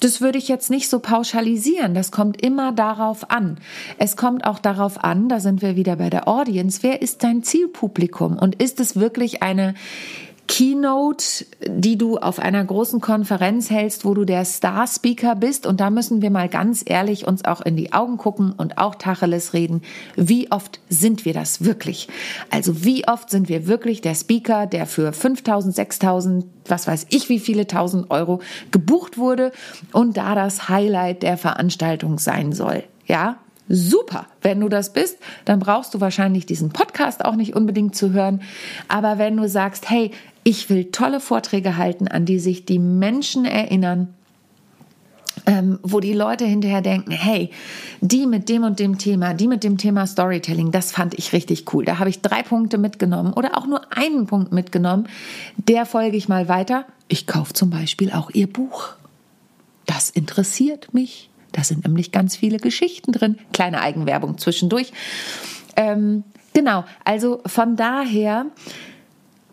Das 0.00 0.20
würde 0.20 0.38
ich 0.38 0.48
jetzt 0.48 0.70
nicht 0.70 0.88
so 0.88 1.00
pauschalisieren. 1.00 1.94
Das 1.94 2.10
kommt 2.12 2.40
immer 2.40 2.72
darauf 2.72 3.30
an. 3.30 3.58
Es 3.98 4.16
kommt 4.16 4.44
auch 4.44 4.58
darauf 4.58 5.02
an, 5.04 5.28
da 5.28 5.40
sind 5.40 5.62
wir 5.62 5.76
wieder 5.76 5.96
bei 5.96 6.10
der 6.10 6.28
Audience, 6.28 6.80
wer 6.82 7.02
ist 7.02 7.24
dein 7.24 7.42
Zielpublikum 7.42 8.38
und 8.38 8.60
ist 8.62 8.80
es 8.80 8.96
wirklich 8.96 9.42
eine 9.42 9.74
Keynote, 10.48 11.46
die 11.66 11.96
du 11.96 12.16
auf 12.16 12.38
einer 12.38 12.64
großen 12.64 13.00
Konferenz 13.00 13.70
hältst, 13.70 14.04
wo 14.04 14.14
du 14.14 14.24
der 14.24 14.44
Star-Speaker 14.44 15.36
bist. 15.36 15.66
Und 15.66 15.78
da 15.78 15.90
müssen 15.90 16.22
wir 16.22 16.30
mal 16.30 16.48
ganz 16.48 16.82
ehrlich 16.84 17.26
uns 17.26 17.44
auch 17.44 17.60
in 17.60 17.76
die 17.76 17.92
Augen 17.92 18.16
gucken 18.16 18.52
und 18.52 18.78
auch 18.78 18.96
Tacheles 18.96 19.52
reden. 19.52 19.82
Wie 20.16 20.50
oft 20.50 20.80
sind 20.88 21.24
wir 21.24 21.34
das 21.34 21.64
wirklich? 21.64 22.08
Also 22.50 22.84
wie 22.84 23.06
oft 23.06 23.30
sind 23.30 23.48
wir 23.48 23.66
wirklich 23.66 24.00
der 24.00 24.14
Speaker, 24.14 24.66
der 24.66 24.86
für 24.86 25.12
5000, 25.12 25.74
6000, 25.74 26.46
was 26.66 26.86
weiß 26.86 27.06
ich, 27.10 27.28
wie 27.28 27.38
viele 27.38 27.66
tausend 27.66 28.10
Euro 28.10 28.40
gebucht 28.70 29.18
wurde 29.18 29.52
und 29.92 30.16
da 30.16 30.34
das 30.34 30.68
Highlight 30.68 31.22
der 31.22 31.36
Veranstaltung 31.36 32.18
sein 32.18 32.52
soll? 32.52 32.84
Ja, 33.06 33.36
Super, 33.68 34.26
wenn 34.42 34.60
du 34.60 34.68
das 34.68 34.92
bist, 34.92 35.18
dann 35.44 35.58
brauchst 35.58 35.94
du 35.94 36.00
wahrscheinlich 36.00 36.46
diesen 36.46 36.70
Podcast 36.70 37.24
auch 37.24 37.36
nicht 37.36 37.54
unbedingt 37.54 37.94
zu 37.94 38.12
hören. 38.12 38.40
Aber 38.88 39.18
wenn 39.18 39.36
du 39.36 39.48
sagst, 39.48 39.90
hey, 39.90 40.10
ich 40.42 40.70
will 40.70 40.90
tolle 40.90 41.20
Vorträge 41.20 41.76
halten, 41.76 42.08
an 42.08 42.24
die 42.24 42.38
sich 42.38 42.64
die 42.64 42.78
Menschen 42.78 43.44
erinnern, 43.44 44.14
ähm, 45.46 45.78
wo 45.82 46.00
die 46.00 46.12
Leute 46.12 46.44
hinterher 46.44 46.82
denken, 46.82 47.10
hey, 47.10 47.50
die 48.00 48.26
mit 48.26 48.48
dem 48.48 48.64
und 48.64 48.78
dem 48.78 48.98
Thema, 48.98 49.34
die 49.34 49.46
mit 49.46 49.64
dem 49.64 49.78
Thema 49.78 50.06
Storytelling, 50.06 50.70
das 50.70 50.90
fand 50.90 51.14
ich 51.18 51.32
richtig 51.32 51.72
cool. 51.72 51.84
Da 51.84 51.98
habe 51.98 52.10
ich 52.10 52.22
drei 52.22 52.42
Punkte 52.42 52.78
mitgenommen 52.78 53.32
oder 53.32 53.56
auch 53.56 53.66
nur 53.66 53.80
einen 53.96 54.26
Punkt 54.26 54.52
mitgenommen. 54.52 55.08
Der 55.56 55.86
folge 55.86 56.16
ich 56.16 56.28
mal 56.28 56.48
weiter. 56.48 56.86
Ich 57.08 57.26
kaufe 57.26 57.52
zum 57.52 57.70
Beispiel 57.70 58.12
auch 58.12 58.30
ihr 58.30 58.46
Buch. 58.46 58.90
Das 59.86 60.10
interessiert 60.10 60.92
mich. 60.92 61.27
Da 61.52 61.64
sind 61.64 61.84
nämlich 61.84 62.12
ganz 62.12 62.36
viele 62.36 62.58
Geschichten 62.58 63.12
drin. 63.12 63.38
Kleine 63.52 63.80
Eigenwerbung 63.80 64.38
zwischendurch. 64.38 64.92
Ähm, 65.76 66.24
genau, 66.52 66.84
also 67.04 67.40
von 67.46 67.76
daher 67.76 68.46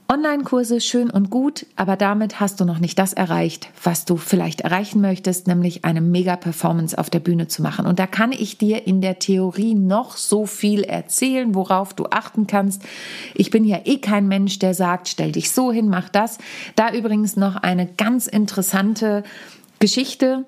Online-Kurse 0.08 0.82
schön 0.82 1.10
und 1.10 1.32
gut, 1.32 1.66
aber 1.75 1.96
damit 1.96 2.40
hast 2.40 2.60
du 2.60 2.66
noch 2.66 2.78
nicht 2.78 3.00
das 3.00 3.14
erreicht, 3.14 3.70
was 3.84 4.06
du 4.06 4.18
vielleicht 4.18 4.62
erreichen 4.62 5.02
möchtest, 5.02 5.48
nämlich 5.48 5.84
eine 5.84 6.00
Mega-Performance 6.00 6.96
auf 6.96 7.10
der 7.10 7.20
Bühne 7.20 7.48
zu 7.48 7.64
machen. 7.64 7.88
Und 7.88 7.98
da 7.98 8.06
kann 8.06 8.32
ich 8.32 8.60
dir 8.60 8.86
in 8.86 9.02
der 9.02 9.18
Theorie 9.18 9.74
noch 9.74 10.16
so 10.16 10.46
viel 10.46 10.84
erzählen, 10.84 11.56
worauf 11.56 11.96
du 11.96 12.06
achten 12.12 12.46
kannst. 12.46 12.84
Ich 13.34 13.50
bin 13.50 13.64
ja 13.64 13.80
eh 13.86 13.98
kein 13.98 14.28
Mensch, 14.28 14.60
der 14.60 14.75
sagt, 14.75 15.08
stell 15.08 15.32
dich 15.32 15.52
so 15.52 15.72
hin, 15.72 15.90
mach 15.90 16.10
das. 16.10 16.38
Da 16.75 16.94
übrigens 16.94 17.36
noch 17.36 17.56
eine 17.56 17.88
ganz 17.88 18.28
interessante 18.28 19.24
Geschichte 19.80 20.46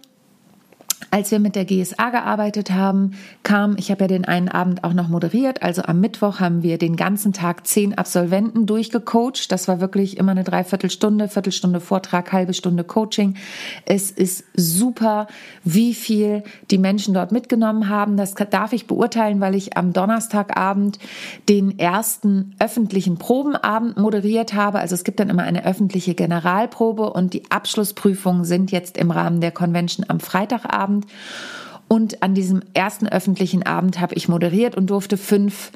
als 1.11 1.31
wir 1.31 1.39
mit 1.39 1.55
der 1.55 1.65
GSA 1.65 2.09
gearbeitet 2.09 2.71
haben, 2.71 3.11
kam, 3.43 3.75
ich 3.77 3.91
habe 3.91 4.03
ja 4.03 4.07
den 4.07 4.25
einen 4.25 4.49
Abend 4.49 4.83
auch 4.83 4.93
noch 4.93 5.07
moderiert, 5.07 5.63
also 5.63 5.83
am 5.83 5.99
Mittwoch 5.99 6.39
haben 6.39 6.63
wir 6.63 6.77
den 6.77 6.95
ganzen 6.95 7.33
Tag 7.33 7.67
zehn 7.67 7.97
Absolventen 7.97 8.65
durchgecoacht. 8.65 9.51
Das 9.51 9.67
war 9.67 9.79
wirklich 9.79 10.17
immer 10.17 10.31
eine 10.31 10.43
Dreiviertelstunde, 10.43 11.27
Viertelstunde 11.27 11.79
Vortrag, 11.79 12.31
halbe 12.31 12.53
Stunde 12.53 12.83
Coaching. 12.83 13.35
Es 13.85 14.11
ist 14.11 14.43
super, 14.55 15.27
wie 15.63 15.93
viel 15.93 16.43
die 16.71 16.77
Menschen 16.77 17.13
dort 17.13 17.31
mitgenommen 17.31 17.89
haben. 17.89 18.17
Das 18.17 18.33
darf 18.33 18.73
ich 18.73 18.87
beurteilen, 18.87 19.39
weil 19.39 19.55
ich 19.55 19.77
am 19.77 19.93
Donnerstagabend 19.93 20.99
den 21.49 21.77
ersten 21.77 22.55
öffentlichen 22.59 23.17
Probenabend 23.17 23.97
moderiert 23.97 24.53
habe. 24.53 24.79
Also 24.79 24.95
es 24.95 25.03
gibt 25.03 25.19
dann 25.19 25.29
immer 25.29 25.43
eine 25.43 25.65
öffentliche 25.65 26.15
Generalprobe 26.15 27.11
und 27.11 27.33
die 27.33 27.49
Abschlussprüfungen 27.49 28.45
sind 28.45 28.71
jetzt 28.71 28.97
im 28.97 29.11
Rahmen 29.11 29.41
der 29.41 29.51
Convention 29.51 30.05
am 30.09 30.19
Freitagabend. 30.19 30.96
Abend. 30.97 31.07
Und 31.87 32.21
an 32.21 32.33
diesem 32.33 32.61
ersten 32.73 33.07
öffentlichen 33.07 33.63
Abend 33.63 34.01
habe 34.01 34.15
ich 34.15 34.27
moderiert 34.27 34.75
und 34.75 34.89
durfte 34.89 35.15
fünf 35.17 35.71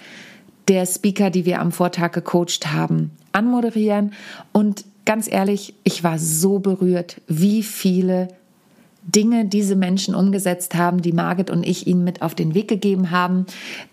der 0.67 0.85
Speaker, 0.85 1.29
die 1.29 1.45
wir 1.45 1.61
am 1.61 1.71
Vortag 1.71 2.11
gecoacht 2.11 2.67
haben, 2.73 3.11
anmoderieren. 3.31 4.13
Und 4.51 4.83
ganz 5.05 5.31
ehrlich, 5.31 5.73
ich 5.83 6.03
war 6.03 6.19
so 6.19 6.59
berührt, 6.59 7.21
wie 7.27 7.63
viele 7.63 8.27
Dinge 9.03 9.45
diese 9.45 9.75
Menschen 9.75 10.13
umgesetzt 10.13 10.75
haben, 10.75 11.01
die 11.01 11.11
Margit 11.11 11.49
und 11.49 11.65
ich 11.65 11.87
ihnen 11.87 12.03
mit 12.03 12.21
auf 12.21 12.35
den 12.35 12.53
Weg 12.53 12.67
gegeben 12.67 13.11
haben. 13.11 13.45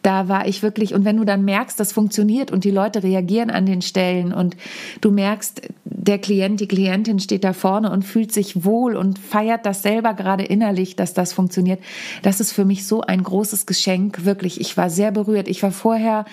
Da 0.02 0.28
war 0.28 0.46
ich 0.46 0.62
wirklich, 0.62 0.94
und 0.94 1.04
wenn 1.04 1.16
du 1.16 1.24
dann 1.24 1.44
merkst, 1.44 1.80
das 1.80 1.92
funktioniert 1.92 2.50
und 2.50 2.64
die 2.64 2.70
Leute 2.70 3.02
reagieren 3.02 3.50
an 3.50 3.64
den 3.64 3.80
Stellen 3.80 4.32
und 4.34 4.56
du 5.00 5.10
merkst, 5.10 5.62
der 5.84 6.18
Klient, 6.18 6.60
die 6.60 6.68
Klientin 6.68 7.20
steht 7.20 7.44
da 7.44 7.52
vorne 7.52 7.90
und 7.90 8.04
fühlt 8.04 8.32
sich 8.32 8.64
wohl 8.64 8.96
und 8.96 9.18
feiert 9.18 9.64
das 9.66 9.82
selber 9.82 10.14
gerade 10.14 10.44
innerlich, 10.44 10.96
dass 10.96 11.14
das 11.14 11.32
funktioniert. 11.32 11.80
Das 12.22 12.40
ist 12.40 12.52
für 12.52 12.64
mich 12.64 12.86
so 12.86 13.00
ein 13.00 13.22
großes 13.22 13.66
Geschenk, 13.66 14.24
wirklich. 14.24 14.60
Ich 14.60 14.76
war 14.76 14.90
sehr 14.90 15.10
berührt. 15.10 15.48
Ich 15.48 15.62
war 15.62 15.72
vorher 15.72 16.26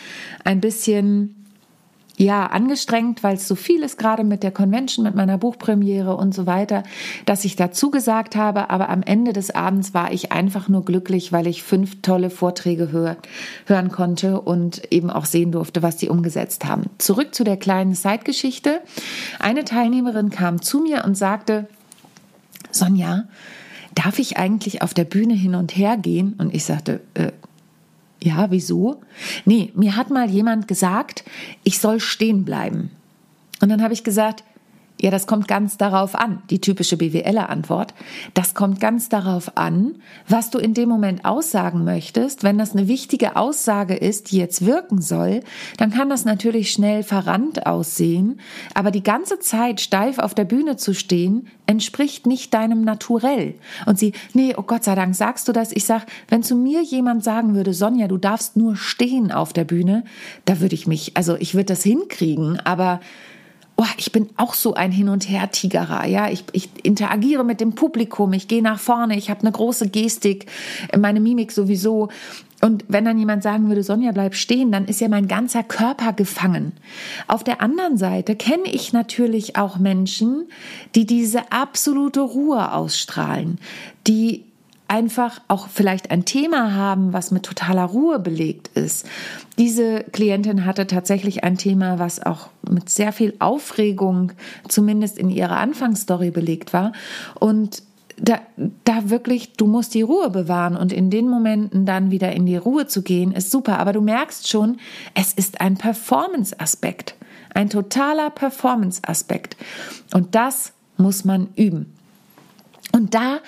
ein 0.43 0.59
bisschen 0.59 1.44
ja, 2.17 2.45
angestrengt, 2.45 3.23
weil 3.23 3.35
es 3.35 3.47
so 3.47 3.55
viel 3.55 3.83
ist, 3.83 3.97
gerade 3.97 4.23
mit 4.23 4.43
der 4.43 4.51
Convention, 4.51 5.03
mit 5.03 5.15
meiner 5.15 5.37
Buchpremiere 5.37 6.15
und 6.15 6.33
so 6.33 6.45
weiter, 6.45 6.83
dass 7.25 7.43
ich 7.43 7.55
dazu 7.55 7.91
gesagt 7.91 8.35
habe. 8.35 8.69
Aber 8.69 8.89
am 8.89 9.03
Ende 9.03 9.33
des 9.33 9.51
Abends 9.51 9.93
war 9.93 10.11
ich 10.13 10.31
einfach 10.31 10.69
nur 10.69 10.85
glücklich, 10.85 11.31
weil 11.31 11.47
ich 11.47 11.63
fünf 11.63 12.01
tolle 12.01 12.29
Vorträge 12.29 12.91
hör, 12.91 13.17
hören 13.65 13.91
konnte 13.91 14.39
und 14.39 14.91
eben 14.91 15.09
auch 15.09 15.25
sehen 15.25 15.51
durfte, 15.51 15.83
was 15.83 15.97
die 15.97 16.09
umgesetzt 16.09 16.65
haben. 16.65 16.83
Zurück 16.97 17.35
zu 17.35 17.43
der 17.43 17.57
kleinen 17.57 17.93
Zeitgeschichte. 17.93 18.81
Eine 19.39 19.65
Teilnehmerin 19.65 20.29
kam 20.29 20.61
zu 20.61 20.79
mir 20.79 21.03
und 21.03 21.15
sagte, 21.15 21.67
Sonja, 22.71 23.25
darf 23.93 24.19
ich 24.19 24.37
eigentlich 24.37 24.81
auf 24.81 24.93
der 24.93 25.05
Bühne 25.05 25.33
hin 25.33 25.55
und 25.55 25.75
her 25.75 25.97
gehen? 25.97 26.35
Und 26.37 26.53
ich 26.53 26.63
sagte, 26.63 27.01
äh, 27.13 27.31
ja, 28.25 28.49
wieso? 28.49 29.01
Nee, 29.45 29.71
mir 29.75 29.95
hat 29.95 30.09
mal 30.09 30.29
jemand 30.29 30.67
gesagt, 30.67 31.23
ich 31.63 31.79
soll 31.79 31.99
stehen 31.99 32.43
bleiben. 32.43 32.89
Und 33.61 33.69
dann 33.69 33.83
habe 33.83 33.93
ich 33.93 34.03
gesagt, 34.03 34.43
Ja, 35.01 35.11
das 35.11 35.27
kommt 35.27 35.49
ganz 35.49 35.75
darauf 35.77 36.15
an, 36.15 36.41
die 36.49 36.61
typische 36.61 36.95
BWLer-Antwort. 36.95 37.93
Das 38.33 38.53
kommt 38.53 38.79
ganz 38.79 39.09
darauf 39.09 39.57
an, 39.57 39.95
was 40.27 40.51
du 40.51 40.57
in 40.57 40.73
dem 40.73 40.87
Moment 40.87 41.25
aussagen 41.25 41.83
möchtest. 41.83 42.43
Wenn 42.43 42.57
das 42.57 42.71
eine 42.71 42.87
wichtige 42.87 43.35
Aussage 43.35 43.95
ist, 43.95 44.31
die 44.31 44.37
jetzt 44.37 44.65
wirken 44.65 45.01
soll, 45.01 45.41
dann 45.77 45.91
kann 45.91 46.09
das 46.09 46.23
natürlich 46.23 46.71
schnell 46.71 47.03
verrannt 47.03 47.65
aussehen. 47.65 48.39
Aber 48.73 48.89
die 48.89 49.03
ganze 49.03 49.39
Zeit 49.39 49.81
steif 49.81 50.17
auf 50.17 50.33
der 50.33 50.45
Bühne 50.45 50.77
zu 50.77 50.93
stehen, 50.93 51.47
entspricht 51.67 52.25
nicht 52.25 52.53
deinem 52.53 52.81
Naturell. 52.81 53.55
Und 53.85 53.99
sie, 53.99 54.13
nee, 54.33 54.53
oh 54.55 54.63
Gott 54.63 54.85
sei 54.85 54.95
Dank 54.95 55.13
sagst 55.13 55.47
du 55.49 55.51
das. 55.51 55.73
Ich 55.73 55.83
sag, 55.83 56.05
wenn 56.29 56.41
zu 56.41 56.55
mir 56.55 56.81
jemand 56.81 57.23
sagen 57.23 57.53
würde, 57.53 57.73
Sonja, 57.73 58.07
du 58.07 58.17
darfst 58.17 58.55
nur 58.55 58.77
stehen 58.77 59.33
auf 59.33 59.51
der 59.51 59.65
Bühne, 59.65 60.05
da 60.45 60.61
würde 60.61 60.75
ich 60.75 60.87
mich, 60.87 61.17
also 61.17 61.35
ich 61.37 61.53
würde 61.53 61.65
das 61.65 61.83
hinkriegen, 61.83 62.61
aber 62.61 63.01
oh, 63.77 63.85
ich 63.97 64.11
bin 64.11 64.29
auch 64.37 64.53
so 64.53 64.73
ein 64.73 64.91
Hin- 64.91 65.09
und 65.09 65.29
Her-Tigerer. 65.29 66.05
Ja, 66.05 66.29
ich, 66.29 66.45
ich 66.53 66.69
interagiere 66.83 67.43
mit 67.43 67.59
dem 67.59 67.75
Publikum, 67.75 68.33
ich 68.33 68.47
gehe 68.47 68.61
nach 68.61 68.79
vorne, 68.79 69.17
ich 69.17 69.29
habe 69.29 69.41
eine 69.41 69.51
große 69.51 69.89
Gestik, 69.89 70.47
meine 70.97 71.19
Mimik 71.19 71.51
sowieso. 71.51 72.09
Und 72.61 72.85
wenn 72.87 73.05
dann 73.05 73.19
jemand 73.19 73.43
sagen 73.43 73.67
würde, 73.67 73.83
Sonja, 73.83 74.11
bleib 74.11 74.33
stehen, 74.33 74.71
dann 74.71 74.85
ist 74.85 75.01
ja 75.01 75.09
mein 75.09 75.27
ganzer 75.27 75.61
Körper 75.61 76.13
gefangen. 76.13 76.71
Auf 77.27 77.43
der 77.43 77.61
anderen 77.61 77.97
Seite 77.97 78.35
kenne 78.35 78.71
ich 78.71 78.93
natürlich 78.93 79.57
auch 79.57 79.77
Menschen, 79.77 80.47
die 80.95 81.05
diese 81.05 81.51
absolute 81.51 82.21
Ruhe 82.21 82.71
ausstrahlen, 82.71 83.59
die 84.07 84.45
einfach 84.87 85.41
auch 85.47 85.67
vielleicht 85.67 86.11
ein 86.11 86.25
Thema 86.25 86.73
haben, 86.73 87.13
was 87.13 87.31
mit 87.31 87.43
totaler 87.43 87.85
Ruhe 87.85 88.19
belegt 88.19 88.69
ist. 88.75 89.07
Diese 89.57 90.03
Klientin 90.11 90.65
hatte 90.65 90.87
tatsächlich 90.87 91.43
ein 91.43 91.57
Thema, 91.57 91.99
was 91.99 92.23
auch 92.23 92.49
mit 92.69 92.89
sehr 92.89 93.11
viel 93.11 93.33
Aufregung, 93.39 94.31
zumindest 94.67 95.17
in 95.17 95.29
ihrer 95.29 95.57
Anfangsstory 95.57 96.31
belegt 96.31 96.73
war. 96.73 96.91
Und 97.39 97.83
da, 98.17 98.39
da 98.85 99.09
wirklich, 99.09 99.53
du 99.53 99.67
musst 99.67 99.93
die 99.93 100.01
Ruhe 100.01 100.29
bewahren 100.29 100.77
und 100.77 100.93
in 100.93 101.09
den 101.09 101.27
Momenten 101.27 101.85
dann 101.85 102.11
wieder 102.11 102.31
in 102.31 102.45
die 102.45 102.57
Ruhe 102.57 102.87
zu 102.87 103.01
gehen, 103.01 103.31
ist 103.31 103.51
super. 103.51 103.79
Aber 103.79 103.91
du 103.91 104.01
merkst 104.01 104.47
schon, 104.47 104.77
es 105.13 105.33
ist 105.33 105.61
ein 105.61 105.77
Performance-Aspekt, 105.77 107.15
ein 107.53 107.69
totaler 107.69 108.29
Performance-Aspekt. 108.29 109.57
Und 110.13 110.35
das 110.35 110.71
muss 110.97 111.25
man 111.25 111.49
üben. 111.55 111.91
Und 112.93 113.13
da 113.13 113.39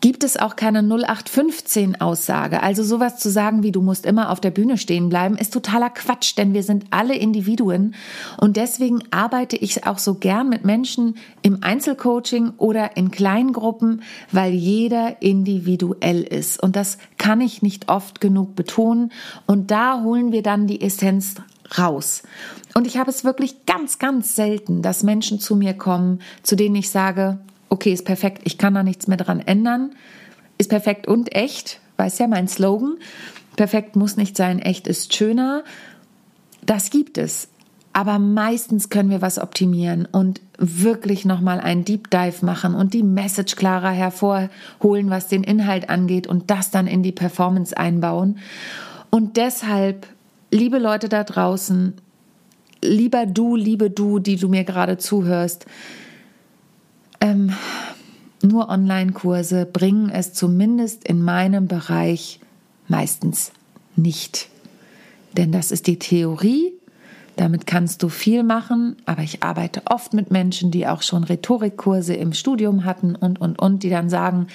gibt 0.00 0.24
es 0.24 0.36
auch 0.36 0.56
keine 0.56 0.80
0815 0.82 2.00
Aussage. 2.00 2.62
Also 2.62 2.82
sowas 2.82 3.18
zu 3.18 3.30
sagen 3.30 3.62
wie 3.62 3.72
du 3.72 3.82
musst 3.82 4.06
immer 4.06 4.30
auf 4.30 4.40
der 4.40 4.50
Bühne 4.50 4.78
stehen 4.78 5.08
bleiben, 5.08 5.36
ist 5.36 5.52
totaler 5.52 5.90
Quatsch, 5.90 6.36
denn 6.36 6.54
wir 6.54 6.62
sind 6.62 6.86
alle 6.90 7.14
Individuen 7.14 7.94
und 8.38 8.56
deswegen 8.56 9.02
arbeite 9.10 9.56
ich 9.56 9.86
auch 9.86 9.98
so 9.98 10.14
gern 10.14 10.48
mit 10.48 10.64
Menschen 10.64 11.16
im 11.42 11.62
Einzelcoaching 11.62 12.52
oder 12.56 12.96
in 12.96 13.10
Kleingruppen, 13.10 14.02
weil 14.32 14.52
jeder 14.52 15.20
individuell 15.22 16.22
ist 16.22 16.62
und 16.62 16.76
das 16.76 16.98
kann 17.18 17.40
ich 17.40 17.62
nicht 17.62 17.88
oft 17.88 18.20
genug 18.20 18.54
betonen 18.56 19.12
und 19.46 19.70
da 19.70 20.02
holen 20.02 20.32
wir 20.32 20.42
dann 20.42 20.66
die 20.66 20.80
Essenz 20.80 21.36
raus. 21.78 22.22
Und 22.74 22.86
ich 22.86 22.96
habe 22.96 23.10
es 23.10 23.24
wirklich 23.24 23.66
ganz, 23.66 23.98
ganz 23.98 24.34
selten, 24.34 24.82
dass 24.82 25.02
Menschen 25.02 25.40
zu 25.40 25.56
mir 25.56 25.74
kommen, 25.74 26.20
zu 26.42 26.56
denen 26.56 26.76
ich 26.76 26.90
sage, 26.90 27.38
okay, 27.70 27.92
ist 27.92 28.04
perfekt, 28.04 28.42
ich 28.44 28.58
kann 28.58 28.74
da 28.74 28.82
nichts 28.82 29.06
mehr 29.06 29.16
dran 29.16 29.40
ändern, 29.40 29.92
ist 30.58 30.68
perfekt 30.68 31.08
und 31.08 31.34
echt, 31.34 31.80
weiß 31.96 32.18
ja 32.18 32.26
mein 32.26 32.48
Slogan, 32.48 32.96
perfekt 33.56 33.96
muss 33.96 34.16
nicht 34.16 34.36
sein, 34.36 34.58
echt 34.58 34.86
ist 34.86 35.14
schöner. 35.14 35.64
Das 36.66 36.90
gibt 36.90 37.16
es. 37.16 37.48
Aber 37.92 38.20
meistens 38.20 38.88
können 38.88 39.10
wir 39.10 39.20
was 39.20 39.40
optimieren 39.40 40.06
und 40.10 40.40
wirklich 40.58 41.24
nochmal 41.24 41.58
einen 41.58 41.84
Deep 41.84 42.08
Dive 42.10 42.44
machen 42.44 42.74
und 42.74 42.94
die 42.94 43.02
Message 43.02 43.56
klarer 43.56 43.90
hervorholen, 43.90 45.10
was 45.10 45.26
den 45.26 45.42
Inhalt 45.42 45.90
angeht 45.90 46.28
und 46.28 46.50
das 46.50 46.70
dann 46.70 46.86
in 46.86 47.02
die 47.02 47.12
Performance 47.12 47.76
einbauen. 47.76 48.38
Und 49.10 49.36
deshalb, 49.36 50.06
liebe 50.52 50.78
Leute 50.78 51.08
da 51.08 51.24
draußen, 51.24 51.94
lieber 52.82 53.26
du, 53.26 53.56
liebe 53.56 53.90
du, 53.90 54.20
die 54.20 54.36
du 54.36 54.48
mir 54.48 54.62
gerade 54.62 54.96
zuhörst, 54.96 55.66
ähm, 57.20 57.52
nur 58.42 58.68
Online-Kurse 58.68 59.66
bringen 59.66 60.10
es 60.10 60.32
zumindest 60.32 61.04
in 61.06 61.22
meinem 61.22 61.68
Bereich 61.68 62.40
meistens 62.88 63.52
nicht. 63.96 64.48
Denn 65.36 65.52
das 65.52 65.70
ist 65.70 65.86
die 65.86 65.98
Theorie, 65.98 66.72
damit 67.36 67.66
kannst 67.66 68.02
du 68.02 68.08
viel 68.08 68.42
machen, 68.42 68.96
aber 69.06 69.22
ich 69.22 69.42
arbeite 69.42 69.82
oft 69.86 70.12
mit 70.12 70.30
Menschen, 70.30 70.70
die 70.70 70.86
auch 70.86 71.02
schon 71.02 71.24
Rhetorikkurse 71.24 72.14
im 72.14 72.32
Studium 72.32 72.84
hatten 72.84 73.14
und, 73.14 73.40
und, 73.40 73.58
und, 73.58 73.82
die 73.82 73.90
dann 73.90 74.10
sagen, 74.10 74.48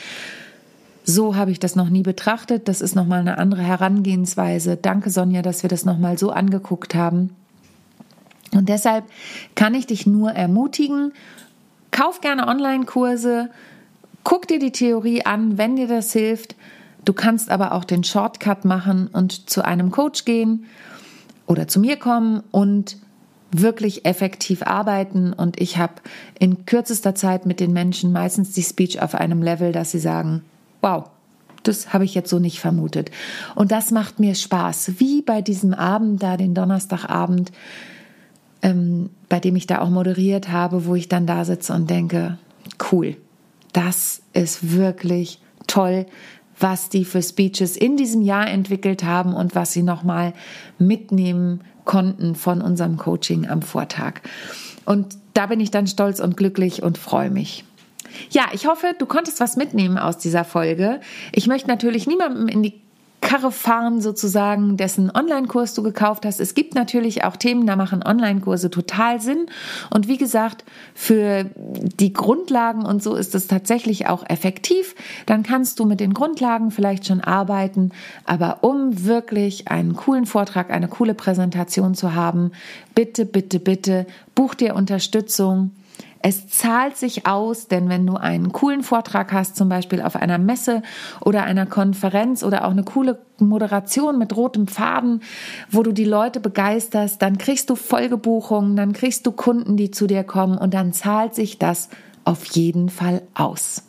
so 1.03 1.35
habe 1.35 1.51
ich 1.51 1.59
das 1.59 1.75
noch 1.75 1.89
nie 1.89 2.01
betrachtet, 2.01 2.67
das 2.67 2.81
ist 2.81 2.95
nochmal 2.95 3.21
eine 3.21 3.37
andere 3.37 3.61
Herangehensweise. 3.61 4.75
Danke, 4.75 5.09
Sonja, 5.11 5.41
dass 5.41 5.63
wir 5.63 5.69
das 5.69 5.85
nochmal 5.85 6.17
so 6.17 6.31
angeguckt 6.31 6.95
haben. 6.95 7.29
Und 8.51 8.69
deshalb 8.69 9.05
kann 9.53 9.73
ich 9.73 9.87
dich 9.87 10.05
nur 10.05 10.31
ermutigen, 10.31 11.13
Kauf 11.95 12.19
gerne 12.19 12.49
Online-Kurse, 12.49 13.49
guck 14.25 14.49
dir 14.49 14.59
die 14.59 14.73
Theorie 14.73 15.25
an, 15.25 15.57
wenn 15.57 15.77
dir 15.77 15.87
das 15.87 16.11
hilft. 16.11 16.57
Du 17.05 17.13
kannst 17.13 17.49
aber 17.49 17.71
auch 17.71 17.85
den 17.85 18.03
Shortcut 18.03 18.65
machen 18.65 19.07
und 19.07 19.49
zu 19.49 19.63
einem 19.63 19.91
Coach 19.91 20.25
gehen 20.25 20.65
oder 21.47 21.69
zu 21.69 21.79
mir 21.79 21.95
kommen 21.95 22.43
und 22.51 22.97
wirklich 23.49 24.03
effektiv 24.03 24.61
arbeiten. 24.63 25.31
Und 25.31 25.61
ich 25.61 25.77
habe 25.77 25.93
in 26.37 26.65
kürzester 26.65 27.15
Zeit 27.15 27.45
mit 27.45 27.61
den 27.61 27.71
Menschen 27.71 28.11
meistens 28.11 28.51
die 28.51 28.63
Speech 28.63 29.01
auf 29.01 29.15
einem 29.15 29.41
Level, 29.41 29.71
dass 29.71 29.91
sie 29.91 29.99
sagen, 29.99 30.43
wow, 30.81 31.05
das 31.63 31.93
habe 31.93 32.03
ich 32.03 32.13
jetzt 32.13 32.29
so 32.29 32.39
nicht 32.39 32.59
vermutet. 32.59 33.09
Und 33.55 33.71
das 33.71 33.91
macht 33.91 34.19
mir 34.19 34.35
Spaß, 34.35 34.99
wie 34.99 35.21
bei 35.21 35.41
diesem 35.41 35.73
Abend 35.73 36.21
da, 36.21 36.35
den 36.35 36.55
Donnerstagabend 36.55 37.53
ähm, 38.65 39.11
bei 39.29 39.39
dem 39.39 39.55
ich 39.55 39.67
da 39.67 39.79
auch 39.79 39.91
moderiert 39.91 40.49
habe, 40.49 40.87
wo 40.87 40.95
ich 40.95 41.07
dann 41.07 41.27
da 41.27 41.45
sitze 41.45 41.71
und 41.71 41.87
denke, 41.87 42.39
cool, 42.91 43.15
das 43.73 44.23
ist 44.33 44.75
wirklich 44.75 45.39
toll, 45.67 46.07
was 46.59 46.89
die 46.89 47.05
für 47.05 47.21
Speeches 47.21 47.77
in 47.77 47.95
diesem 47.95 48.23
Jahr 48.23 48.47
entwickelt 48.47 49.03
haben 49.03 49.35
und 49.35 49.53
was 49.53 49.71
sie 49.71 49.83
nochmal 49.83 50.33
mitnehmen 50.79 51.61
konnten 51.83 52.33
von 52.33 52.61
unserem 52.61 52.97
Coaching 52.97 53.47
am 53.47 53.61
Vortag. 53.61 54.21
Und 54.85 55.15
da 55.35 55.45
bin 55.45 55.59
ich 55.59 55.69
dann 55.69 55.85
stolz 55.85 56.19
und 56.19 56.35
glücklich 56.35 56.81
und 56.81 56.97
freue 56.97 57.29
mich. 57.29 57.65
Ja, 58.31 58.45
ich 58.53 58.65
hoffe, 58.65 58.95
du 58.97 59.05
konntest 59.05 59.39
was 59.41 59.57
mitnehmen 59.57 59.99
aus 59.99 60.17
dieser 60.17 60.43
Folge. 60.43 61.01
Ich 61.33 61.45
möchte 61.45 61.67
natürlich 61.67 62.07
niemandem 62.07 62.47
in 62.47 62.63
die 62.63 62.81
Karre 63.25 63.51
fahren 63.51 64.01
sozusagen, 64.01 64.77
dessen 64.77 65.09
Online-Kurs 65.09 65.73
du 65.73 65.81
gekauft 65.81 66.27
hast. 66.27 66.39
Es 66.39 66.53
gibt 66.53 66.75
natürlich 66.75 67.23
auch 67.23 67.35
Themen, 67.35 67.65
da 67.65 67.75
machen 67.75 68.03
Online-Kurse 68.03 68.69
total 68.69 69.19
Sinn. 69.19 69.47
Und 69.89 70.07
wie 70.07 70.17
gesagt, 70.17 70.63
für 70.93 71.45
die 71.55 72.13
Grundlagen 72.13 72.85
und 72.85 73.01
so 73.01 73.15
ist 73.15 73.33
es 73.33 73.47
tatsächlich 73.47 74.07
auch 74.07 74.23
effektiv. 74.29 74.93
Dann 75.25 75.41
kannst 75.41 75.79
du 75.79 75.85
mit 75.85 75.99
den 75.99 76.13
Grundlagen 76.13 76.69
vielleicht 76.69 77.07
schon 77.07 77.19
arbeiten. 77.19 77.91
Aber 78.25 78.59
um 78.61 79.05
wirklich 79.05 79.69
einen 79.69 79.95
coolen 79.95 80.27
Vortrag, 80.27 80.69
eine 80.69 80.87
coole 80.87 81.15
Präsentation 81.15 81.95
zu 81.95 82.13
haben, 82.13 82.51
bitte, 82.93 83.25
bitte, 83.25 83.59
bitte, 83.59 84.05
buch 84.35 84.53
dir 84.53 84.75
Unterstützung 84.75 85.71
es 86.21 86.47
zahlt 86.47 86.97
sich 86.97 87.27
aus, 87.27 87.67
denn 87.67 87.89
wenn 87.89 88.07
du 88.07 88.15
einen 88.15 88.51
coolen 88.51 88.83
Vortrag 88.83 89.31
hast, 89.31 89.55
zum 89.55 89.69
Beispiel 89.69 90.01
auf 90.01 90.15
einer 90.15 90.37
Messe 90.37 90.81
oder 91.21 91.43
einer 91.43 91.65
Konferenz 91.65 92.43
oder 92.43 92.65
auch 92.65 92.71
eine 92.71 92.83
coole 92.83 93.19
Moderation 93.39 94.17
mit 94.17 94.35
rotem 94.35 94.67
Faden, 94.67 95.21
wo 95.69 95.83
du 95.83 95.91
die 95.91 96.05
Leute 96.05 96.39
begeisterst, 96.39 97.21
dann 97.21 97.37
kriegst 97.37 97.69
du 97.69 97.75
Folgebuchungen, 97.75 98.75
dann 98.75 98.93
kriegst 98.93 99.27
du 99.27 99.31
Kunden, 99.31 99.77
die 99.77 99.91
zu 99.91 100.07
dir 100.07 100.23
kommen 100.23 100.57
und 100.57 100.73
dann 100.73 100.93
zahlt 100.93 101.35
sich 101.35 101.59
das 101.59 101.89
auf 102.23 102.45
jeden 102.45 102.89
Fall 102.89 103.21
aus. 103.33 103.83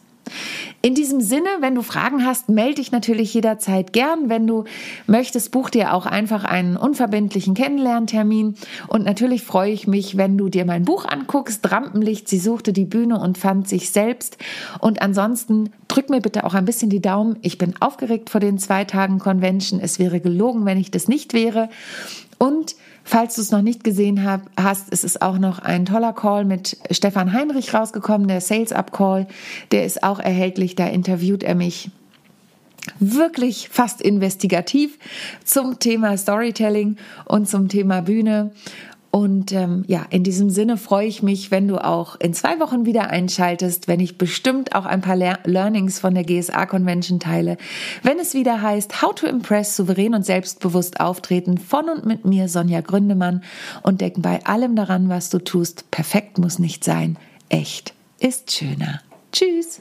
In 0.82 0.94
diesem 0.94 1.20
Sinne, 1.20 1.48
wenn 1.60 1.74
du 1.74 1.82
Fragen 1.82 2.24
hast, 2.24 2.48
melde 2.48 2.76
dich 2.76 2.92
natürlich 2.92 3.34
jederzeit 3.34 3.92
gern. 3.92 4.28
Wenn 4.28 4.46
du 4.46 4.64
möchtest, 5.06 5.50
buch 5.50 5.70
dir 5.70 5.94
auch 5.94 6.06
einfach 6.06 6.44
einen 6.44 6.76
unverbindlichen 6.76 7.54
Kennenlerntermin. 7.54 8.54
Und 8.86 9.04
natürlich 9.04 9.42
freue 9.42 9.72
ich 9.72 9.86
mich, 9.86 10.16
wenn 10.16 10.38
du 10.38 10.48
dir 10.48 10.64
mein 10.64 10.84
Buch 10.84 11.04
anguckst. 11.04 11.70
Rampenlicht, 11.70 12.28
sie 12.28 12.38
suchte 12.38 12.72
die 12.72 12.84
Bühne 12.84 13.18
und 13.18 13.36
fand 13.36 13.68
sich 13.68 13.90
selbst. 13.90 14.38
Und 14.80 15.02
ansonsten 15.02 15.70
drück 15.88 16.08
mir 16.08 16.20
bitte 16.20 16.44
auch 16.44 16.54
ein 16.54 16.64
bisschen 16.64 16.90
die 16.90 17.02
Daumen. 17.02 17.36
Ich 17.42 17.58
bin 17.58 17.74
aufgeregt 17.80 18.30
vor 18.30 18.40
den 18.40 18.58
zwei 18.58 18.84
Tagen 18.84 19.18
Convention. 19.18 19.80
Es 19.80 19.98
wäre 19.98 20.20
gelogen, 20.20 20.66
wenn 20.66 20.78
ich 20.78 20.90
das 20.90 21.08
nicht 21.08 21.32
wäre. 21.32 21.68
Und 22.38 22.76
Falls 23.08 23.36
du 23.36 23.40
es 23.40 23.52
noch 23.52 23.62
nicht 23.62 23.84
gesehen 23.84 24.24
hab, 24.24 24.50
hast, 24.60 24.90
ist 24.90 25.04
es 25.04 25.22
auch 25.22 25.38
noch 25.38 25.60
ein 25.60 25.86
toller 25.86 26.12
Call 26.12 26.44
mit 26.44 26.76
Stefan 26.90 27.32
Heinrich 27.32 27.72
rausgekommen, 27.72 28.26
der 28.26 28.40
Sales 28.40 28.72
Up 28.72 28.90
Call. 28.90 29.28
Der 29.70 29.84
ist 29.86 30.02
auch 30.02 30.18
erhältlich. 30.18 30.74
Da 30.74 30.88
interviewt 30.88 31.44
er 31.44 31.54
mich 31.54 31.92
wirklich 32.98 33.68
fast 33.68 34.02
investigativ 34.02 34.98
zum 35.44 35.78
Thema 35.78 36.16
Storytelling 36.18 36.96
und 37.26 37.48
zum 37.48 37.68
Thema 37.68 38.00
Bühne. 38.02 38.50
Und 39.10 39.52
ähm, 39.52 39.84
ja, 39.86 40.04
in 40.10 40.24
diesem 40.24 40.50
Sinne 40.50 40.76
freue 40.76 41.06
ich 41.06 41.22
mich, 41.22 41.50
wenn 41.50 41.68
du 41.68 41.82
auch 41.82 42.20
in 42.20 42.34
zwei 42.34 42.60
Wochen 42.60 42.84
wieder 42.84 43.08
einschaltest, 43.08 43.88
wenn 43.88 44.00
ich 44.00 44.18
bestimmt 44.18 44.74
auch 44.74 44.84
ein 44.84 45.00
paar 45.00 45.16
Lear 45.16 45.38
Learnings 45.44 45.98
von 45.98 46.14
der 46.14 46.24
GSA 46.24 46.66
Convention 46.66 47.18
teile, 47.18 47.56
wenn 48.02 48.18
es 48.18 48.34
wieder 48.34 48.60
heißt 48.60 49.00
How 49.00 49.14
to 49.14 49.26
Impress 49.26 49.76
souverän 49.76 50.14
und 50.14 50.26
selbstbewusst 50.26 51.00
auftreten 51.00 51.56
von 51.56 51.88
und 51.88 52.04
mit 52.04 52.24
mir 52.24 52.48
Sonja 52.48 52.82
Gründemann 52.82 53.42
und 53.82 54.00
denk 54.00 54.20
bei 54.20 54.44
allem 54.44 54.76
daran, 54.76 55.08
was 55.08 55.30
du 55.30 55.38
tust, 55.38 55.90
perfekt 55.90 56.38
muss 56.38 56.58
nicht 56.58 56.84
sein, 56.84 57.16
echt 57.48 57.94
ist 58.18 58.52
schöner. 58.52 59.00
Tschüss. 59.32 59.80